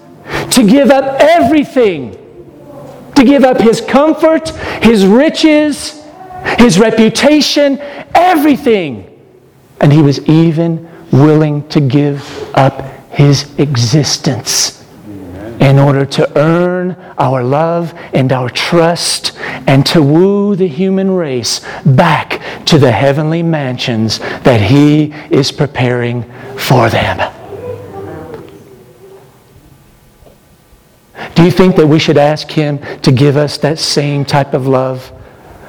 to 0.50 0.66
give 0.66 0.90
up 0.90 1.20
everything, 1.20 2.12
to 3.14 3.24
give 3.24 3.44
up 3.44 3.60
his 3.60 3.80
comfort, 3.80 4.50
his 4.82 5.06
riches, 5.06 6.04
his 6.58 6.78
reputation, 6.78 7.78
everything. 8.14 9.08
And 9.80 9.92
he 9.92 10.02
was 10.02 10.20
even 10.28 10.88
willing 11.10 11.66
to 11.68 11.80
give 11.80 12.22
up 12.54 12.82
his 13.10 13.52
existence 13.58 14.82
in 15.60 15.78
order 15.78 16.04
to 16.04 16.38
earn 16.38 16.96
our 17.18 17.44
love 17.44 17.94
and 18.12 18.32
our 18.32 18.50
trust 18.50 19.32
and 19.66 19.84
to 19.86 20.02
woo 20.02 20.56
the 20.56 20.68
human 20.68 21.10
race 21.10 21.60
back 21.84 22.42
to 22.66 22.78
the 22.78 22.92
heavenly 22.92 23.42
mansions 23.42 24.18
that 24.18 24.60
He 24.60 25.12
is 25.30 25.52
preparing 25.52 26.22
for 26.56 26.88
them. 26.88 27.32
Do 31.34 31.44
you 31.44 31.50
think 31.50 31.76
that 31.76 31.86
we 31.86 31.98
should 31.98 32.18
ask 32.18 32.50
Him 32.50 32.78
to 33.00 33.12
give 33.12 33.36
us 33.36 33.58
that 33.58 33.78
same 33.78 34.24
type 34.24 34.54
of 34.54 34.66
love 34.66 35.12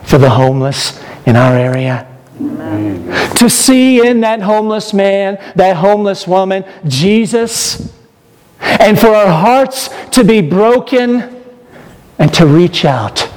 for 0.03 0.17
the 0.17 0.29
homeless 0.29 1.01
in 1.25 1.35
our 1.35 1.55
area? 1.55 2.07
Amen. 2.39 3.35
To 3.35 3.49
see 3.49 4.05
in 4.05 4.21
that 4.21 4.41
homeless 4.41 4.93
man, 4.93 5.37
that 5.55 5.77
homeless 5.77 6.27
woman, 6.27 6.65
Jesus, 6.87 7.93
and 8.59 8.99
for 8.99 9.09
our 9.09 9.31
hearts 9.31 9.89
to 10.11 10.23
be 10.23 10.41
broken 10.41 11.43
and 12.19 12.33
to 12.33 12.45
reach 12.45 12.85
out 12.85 13.32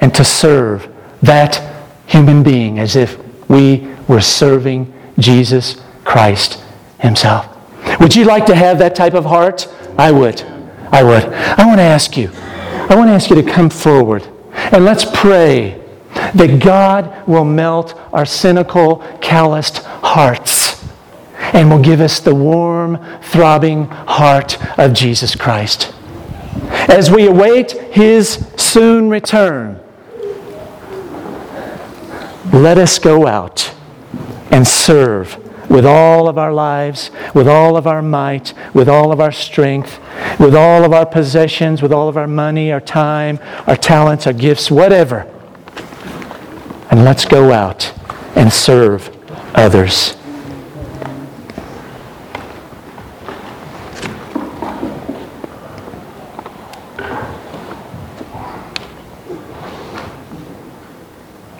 and 0.00 0.14
to 0.14 0.24
serve 0.24 0.92
that 1.22 1.62
human 2.06 2.42
being 2.42 2.78
as 2.78 2.96
if 2.96 3.18
we 3.48 3.88
were 4.08 4.20
serving 4.20 4.92
Jesus 5.18 5.80
Christ 6.04 6.62
Himself. 7.00 7.52
Would 8.00 8.14
you 8.14 8.24
like 8.24 8.46
to 8.46 8.54
have 8.54 8.78
that 8.78 8.94
type 8.94 9.14
of 9.14 9.24
heart? 9.24 9.68
I 9.98 10.12
would. 10.12 10.42
I 10.92 11.02
would. 11.02 11.24
I 11.24 11.66
want 11.66 11.78
to 11.78 11.84
ask 11.84 12.16
you. 12.16 12.30
I 12.34 12.94
want 12.94 13.08
to 13.08 13.14
ask 13.14 13.30
you 13.30 13.36
to 13.36 13.42
come 13.42 13.70
forward 13.70 14.28
and 14.52 14.84
let's 14.84 15.04
pray 15.04 15.82
that 16.34 16.60
God 16.62 17.26
will 17.26 17.44
melt 17.44 17.98
our 18.12 18.26
cynical, 18.26 18.98
calloused 19.20 19.78
hearts 19.78 20.84
and 21.52 21.70
will 21.70 21.82
give 21.82 22.00
us 22.00 22.20
the 22.20 22.34
warm, 22.34 22.98
throbbing 23.22 23.86
heart 23.86 24.58
of 24.78 24.92
Jesus 24.92 25.34
Christ. 25.34 25.92
As 26.88 27.10
we 27.10 27.26
await 27.26 27.72
His 27.72 28.46
soon 28.56 29.08
return, 29.08 29.80
let 32.62 32.78
us 32.78 32.98
go 32.98 33.26
out 33.26 33.74
and 34.50 34.66
serve 34.66 35.38
with 35.70 35.84
all 35.84 36.28
of 36.28 36.38
our 36.38 36.52
lives, 36.52 37.10
with 37.34 37.48
all 37.48 37.76
of 37.76 37.86
our 37.86 38.02
might, 38.02 38.54
with 38.72 38.88
all 38.88 39.12
of 39.12 39.20
our 39.20 39.32
strength, 39.32 39.98
with 40.38 40.54
all 40.54 40.84
of 40.84 40.92
our 40.92 41.06
possessions, 41.06 41.82
with 41.82 41.92
all 41.92 42.08
of 42.08 42.16
our 42.16 42.28
money, 42.28 42.70
our 42.72 42.80
time, 42.80 43.38
our 43.66 43.76
talents, 43.76 44.26
our 44.26 44.32
gifts, 44.32 44.70
whatever. 44.70 45.30
And 46.90 47.04
let's 47.04 47.24
go 47.24 47.52
out 47.52 47.92
and 48.36 48.52
serve 48.52 49.10
others. 49.54 50.15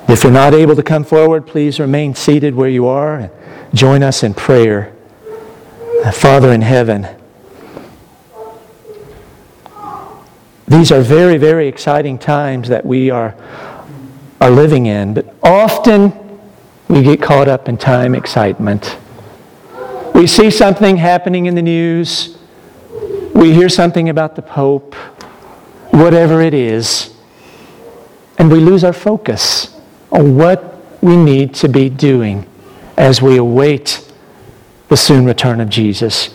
If 0.08 0.22
you're 0.22 0.32
not 0.32 0.54
able 0.54 0.76
to 0.76 0.84
come 0.84 1.02
forward, 1.02 1.48
please 1.48 1.80
remain 1.80 2.14
seated 2.14 2.54
where 2.54 2.68
you 2.68 2.86
are 2.86 3.18
and 3.18 3.30
join 3.74 4.04
us 4.04 4.22
in 4.22 4.34
prayer. 4.34 4.94
Father 6.12 6.52
in 6.52 6.62
heaven, 6.62 7.08
these 10.68 10.92
are 10.92 11.00
very, 11.00 11.38
very 11.38 11.66
exciting 11.66 12.18
times 12.18 12.68
that 12.68 12.86
we 12.86 13.10
are, 13.10 13.34
are 14.40 14.50
living 14.50 14.86
in, 14.86 15.14
but 15.14 15.34
often 15.42 16.12
we 16.86 17.02
get 17.02 17.20
caught 17.20 17.48
up 17.48 17.68
in 17.68 17.76
time 17.76 18.14
excitement. 18.14 18.96
We 20.14 20.28
see 20.28 20.52
something 20.52 20.98
happening 20.98 21.46
in 21.46 21.56
the 21.56 21.62
news, 21.62 22.38
we 23.34 23.52
hear 23.52 23.68
something 23.68 24.08
about 24.08 24.36
the 24.36 24.42
Pope, 24.42 24.94
whatever 25.90 26.40
it 26.40 26.54
is, 26.54 27.12
and 28.38 28.52
we 28.52 28.60
lose 28.60 28.84
our 28.84 28.92
focus 28.92 29.75
what 30.22 31.02
we 31.02 31.16
need 31.16 31.54
to 31.54 31.68
be 31.68 31.88
doing 31.88 32.46
as 32.96 33.20
we 33.20 33.36
await 33.36 34.02
the 34.88 34.96
soon 34.96 35.24
return 35.24 35.60
of 35.60 35.68
Jesus. 35.68 36.30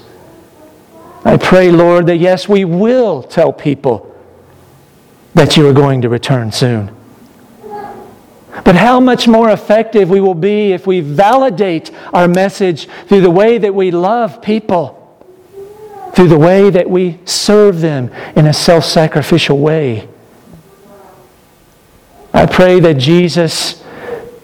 I 1.24 1.38
pray, 1.38 1.72
Lord, 1.72 2.08
that 2.08 2.18
yes, 2.18 2.50
we 2.50 2.66
will 2.66 3.24
tell 3.24 3.54
people 3.54 4.08
that 5.34 5.56
you 5.56 5.68
are 5.68 5.74
going 5.74 6.02
to 6.02 6.10
return 6.10 6.52
soon. 6.52 6.96
But 8.64 8.76
how 8.76 9.00
much 9.00 9.28
more 9.28 9.50
effective 9.50 10.10
we 10.10 10.20
will 10.20 10.36
be 10.36 10.74
if 10.74 10.86
we 10.86 11.00
validate 11.00 11.92
our 12.14 12.28
message 12.28 12.88
through 13.08 13.22
the 13.22 13.32
way 13.32 13.58
that 13.58 13.74
we 13.74 13.92
love 13.92 14.42
people, 14.42 14.98
through 16.14 16.28
the 16.28 16.38
way 16.38 16.70
that 16.70 16.90
we 16.90 17.20
serve 17.24 17.80
them 17.80 18.12
in 18.36 18.48
a 18.48 18.54
self 18.54 18.84
sacrificial 18.84 19.58
way. 19.58 20.08
I 22.42 22.48
pray 22.48 22.80
that 22.80 22.96
Jesus 22.96 23.84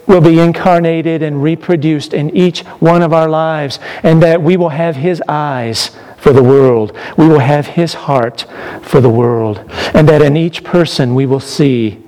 will 0.06 0.20
be 0.20 0.38
incarnated 0.38 1.20
and 1.20 1.42
reproduced 1.42 2.14
in 2.14 2.30
each 2.30 2.60
one 2.78 3.02
of 3.02 3.12
our 3.12 3.28
lives, 3.28 3.80
and 4.04 4.22
that 4.22 4.40
we 4.40 4.56
will 4.56 4.68
have 4.68 4.94
his 4.94 5.20
eyes 5.26 5.90
for 6.16 6.32
the 6.32 6.42
world. 6.42 6.96
We 7.16 7.26
will 7.26 7.40
have 7.40 7.66
His 7.66 7.94
heart 7.94 8.44
for 8.82 9.00
the 9.00 9.08
world. 9.08 9.64
And 9.94 10.08
that 10.08 10.22
in 10.22 10.36
each 10.36 10.62
person 10.62 11.14
we 11.14 11.26
will 11.26 11.40
see 11.40 12.02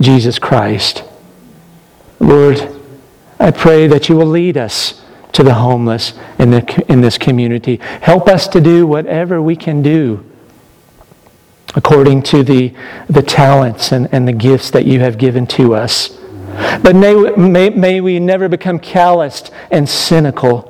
Jesus 0.00 0.38
Christ. 0.38 1.02
Lord, 2.20 2.80
I 3.38 3.50
pray 3.50 3.86
that 3.88 4.08
you 4.08 4.16
will 4.16 4.26
lead 4.26 4.56
us 4.56 5.02
to 5.32 5.42
the 5.42 5.54
homeless 5.54 6.12
in, 6.38 6.50
the, 6.50 6.84
in 6.88 7.00
this 7.00 7.18
community. 7.18 7.76
Help 8.02 8.28
us 8.28 8.46
to 8.48 8.60
do 8.60 8.86
whatever 8.86 9.42
we 9.42 9.56
can 9.56 9.82
do 9.82 10.24
according 11.74 12.22
to 12.22 12.42
the, 12.42 12.74
the 13.08 13.22
talents 13.22 13.92
and, 13.92 14.08
and 14.12 14.28
the 14.28 14.32
gifts 14.32 14.70
that 14.70 14.84
you 14.84 15.00
have 15.00 15.18
given 15.18 15.46
to 15.46 15.74
us. 15.74 16.18
But 16.82 16.94
may, 16.94 17.14
may, 17.14 17.70
may 17.70 18.00
we 18.00 18.20
never 18.20 18.48
become 18.48 18.78
calloused 18.78 19.50
and 19.70 19.88
cynical, 19.88 20.68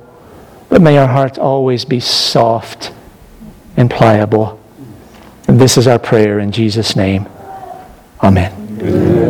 but 0.68 0.80
may 0.80 0.96
our 0.98 1.08
hearts 1.08 1.38
always 1.38 1.84
be 1.84 1.98
soft 1.98 2.92
and 3.76 3.90
pliable. 3.90 4.60
And 5.48 5.60
this 5.60 5.76
is 5.76 5.86
our 5.86 5.98
prayer 5.98 6.38
in 6.38 6.52
Jesus' 6.52 6.94
name. 6.94 7.26
Amen. 8.22 9.22